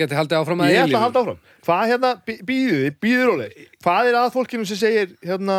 [0.00, 1.40] geti haldið áfram að Ég ætla að halda áfram.
[1.66, 3.48] Hvað hérna, býðið þið, býðið róli.
[3.84, 5.58] Hvað er að fólkinu sem segir, hérna,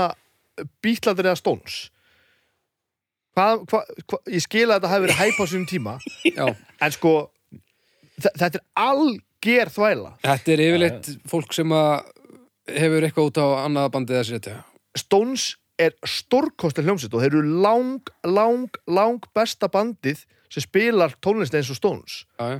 [0.83, 1.79] bítlandir eða stóns?
[3.37, 5.93] Hvað, hvað, hvað, ég skil að þetta hafi verið hæp á sínum tíma,
[6.37, 6.47] Já,
[6.83, 7.13] en sko,
[8.19, 10.11] þe- þetta er alger þvæla.
[10.25, 12.09] þetta er yfirleitt fólk sem að
[12.75, 14.57] hefur eitthvað út á annað bandið að setja
[14.99, 15.45] Stóns
[15.79, 21.71] er stórkostir hljómsveit og þeir eru lang, lang, lang besta bandið sem spilar tónlist eins
[21.71, 22.25] og stóns.
[22.35, 22.59] Já,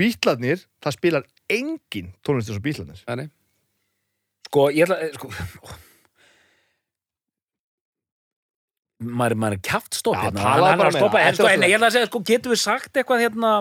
[0.00, 3.28] Bítlarnir, það spilar engin tónlist eins og nei
[4.48, 5.28] sko, ég ætla sko,
[9.02, 11.28] maður, maður er kjaft stopp Já, hérna, talaðu hann, hann er bara að stoppa meira.
[11.28, 13.52] en, sko, er en ég ætla að segja, sko, getur við sagt eitthvað hérna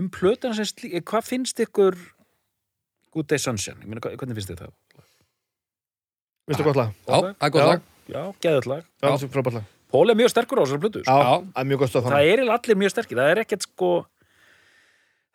[0.00, 1.98] um plötuna sem slí, hvað finnst ykkur
[3.12, 4.72] Good Day Sunshine, ég meina, hvað- hvernig finnst þið það?
[6.48, 6.90] Vistu gott lag?
[7.06, 7.66] Já, það er gott Já.
[7.72, 7.80] lag
[8.12, 9.68] Já, geðut lag Já, það er frábært lag.
[9.92, 11.12] Pól er mjög sterkur á þessari plötu sko.
[11.12, 11.36] Já, Já.
[11.52, 13.90] það er mjög gott stöð það er eiginlega allir mjög sterkir, það er ekkert sko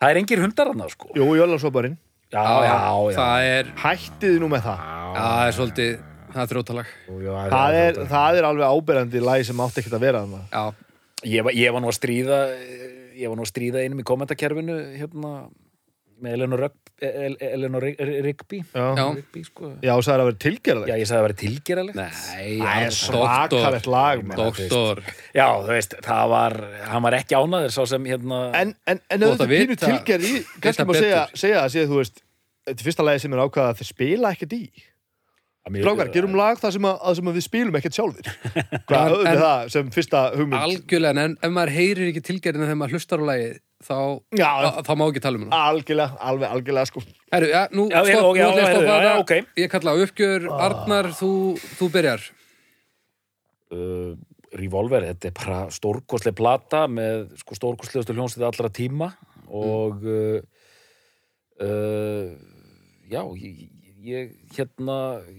[0.01, 1.07] það er engir hundar hann sko.
[1.15, 1.97] Jú, Jólarsóparinn.
[2.33, 2.75] já, já,
[3.07, 4.79] já, Það er, Hættið nú með það.
[4.83, 5.91] já, það er svolítið
[6.37, 6.95] Það er þróttalag
[7.27, 10.41] já, Það er, það er alveg áberandi lag sem átti ekkert að vera þarna.
[10.53, 10.65] Já,
[11.33, 12.41] ég, var- ég var nú að stríða
[13.17, 15.31] ég var nú að stríða einum í kommentakerfinu hérna
[16.21, 16.61] með Eleanor,
[16.97, 18.59] Eleanor Rig- Rigby.
[18.73, 19.67] Rigby, sko.
[19.85, 22.85] já og sagði að vera tilgerðalegt Já, ég sagði að það væri tilgeralegt Nei, Það
[22.87, 24.41] er svakalegt lag maður.
[24.47, 25.01] doktor.
[25.37, 26.57] Já, þú veist, það var
[26.89, 30.33] hann var ekki ánaður sá sem hérna En, en, en auðvitað að pínu tilgerð í
[30.65, 31.41] kannski má segja, betur.
[31.45, 32.23] segja þú veist
[32.67, 34.63] þetta er fyrsta lagi sem er ákvaða að þeir spila ekkert í
[35.67, 38.29] Strákar, gerum lag þar sem, að, að sem að við spilum ekkert sjálfir.
[38.87, 40.59] Hvað auðvitað en- það sem fyrsta hugmynd.
[40.63, 43.57] Algjörlega, en ef maður heyrir ekki tilgerðina þegar maður hlustar á lagið
[43.87, 43.97] þá,
[44.39, 45.59] Já, þá, þá má ekki tala um hana.
[45.73, 47.03] Algjörlega, alveg algjörlega sko.
[47.35, 49.19] Herru, já, nú, Já, stopp, nú ætla ég að stoppa já, þetta.
[49.25, 49.53] ok.
[49.61, 51.31] Ég kalla á uppgjör, Arnar, þú,
[51.77, 52.25] þú byrjar.
[53.67, 54.13] Uh,
[54.57, 59.09] Revolver, þetta er bara stórkostleg plata með sko, stórkostlegustu hljónsið allra tíma
[59.51, 60.37] og uh,
[61.59, 62.31] uh,
[63.11, 63.65] já ég,
[64.03, 64.97] ég hérna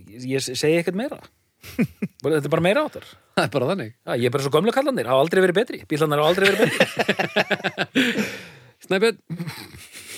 [0.08, 1.18] ég, segi ekkert meira.
[1.78, 3.06] Þetta er bara meira áttar.
[3.38, 3.90] Það er bara þannig.
[4.02, 5.78] Já, ég er bara svo gömlu kallanir, hafa aldrei verið betri.
[5.90, 8.14] Bílarnir hafa aldrei verið betri.
[8.88, 9.18] Snæbjörn,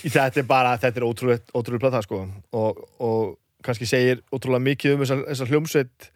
[0.01, 2.22] Þetta er bara, þetta er ótrúlega, ótrúlega plata sko.
[2.57, 3.34] Og, og
[3.66, 6.07] kannski segir ótrúlega mikið um þessar þessa hljómsveit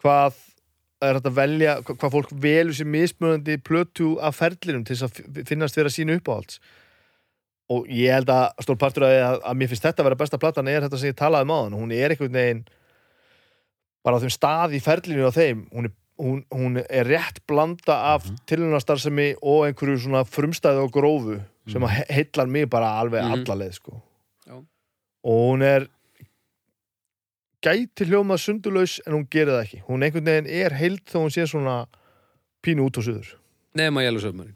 [0.00, 0.38] hvað
[1.04, 5.04] er þetta að velja hva- hvað fólk velur sér mismunandi plötu af ferlinum til þess
[5.08, 6.56] að fi- finnast vera sínu uppáhalds
[7.70, 10.38] og ég held að stór partur því að, að mér finnst þetta að vera besta
[10.42, 11.76] platan er þetta sem ég talaði um áðan.
[11.78, 12.62] Hún er einhvern veginn
[14.04, 15.60] bara á þeim stað í ferlinu á þeim.
[15.70, 19.36] Hún er, hún, hún er rétt blanda af mm -hmm.
[19.42, 21.40] og einhverju svona frumstæðu og grófu
[21.70, 23.32] sem að he- heillar mig bara alveg Mhm.
[23.32, 24.02] alla leið sko.
[25.22, 25.86] Og hún er
[27.62, 29.82] gæti hljómað sundulaus en hún gerir það ekki.
[29.88, 31.86] Hún einhvern veginn er heild þó hún sé svona
[32.62, 33.36] pínu út og suður.
[33.74, 34.54] Nema Jælu Söfmarin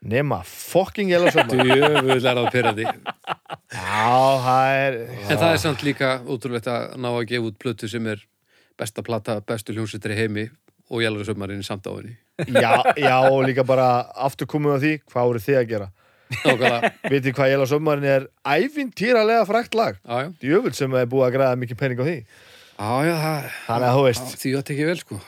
[0.00, 5.84] nema fucking yellow summer Djöfull er það pyrrandi já, það er En það er samt
[5.86, 8.22] líka útrúlegt að ná að gefa út plötu sem er
[8.78, 10.48] besta plata, bestu hljómsveitir í heimi
[10.88, 12.16] og Söfmarin samt á henni.
[12.48, 15.88] Já, já, og líka bara aftur komum við að því, hvað voru þið að gera.
[17.08, 19.98] Vitið hvað summerin er ævintýralega frækt lag?
[20.40, 22.16] Djöfull sem er búið að græða mikið pening á því.
[22.78, 24.38] Já, já, það, þannig að þú veist.
[24.38, 25.20] Því að tekja vel, sko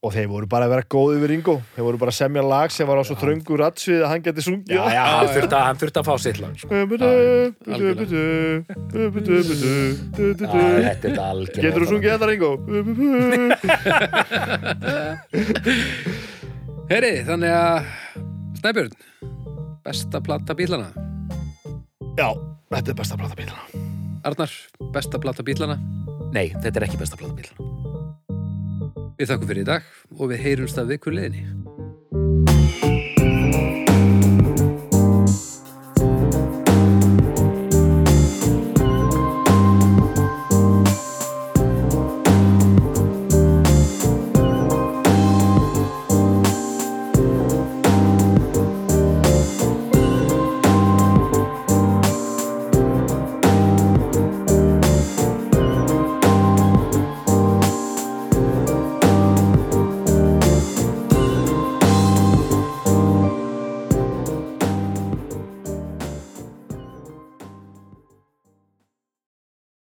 [0.00, 1.60] og þeir voru bara að vera góði við Ringo.
[1.74, 4.40] Þeir voru bara að semja lag sem var á svo þröngu ratsvið að hann geti
[4.46, 4.72] sungið.
[4.72, 6.52] Já, já, hann þurfti að, hann þurfti að fá sitt lag
[10.80, 12.50] þetta er algjörlega Getur þú sungið þetta Ringo?
[16.90, 17.78] Heyri, þannig að
[18.60, 18.94] Snæbjörn,
[19.84, 20.88] besta plata bílana?
[22.18, 22.28] Já,
[22.72, 23.62] þetta er besta plata bílana.
[24.28, 24.52] Arnar,
[24.96, 25.76] besta plata bílana?
[26.34, 27.89] Nei, þetta er ekki besta plata bílana
[29.20, 31.42] Við þakkum fyrir í dag og við heyrumst að vikur leðinni.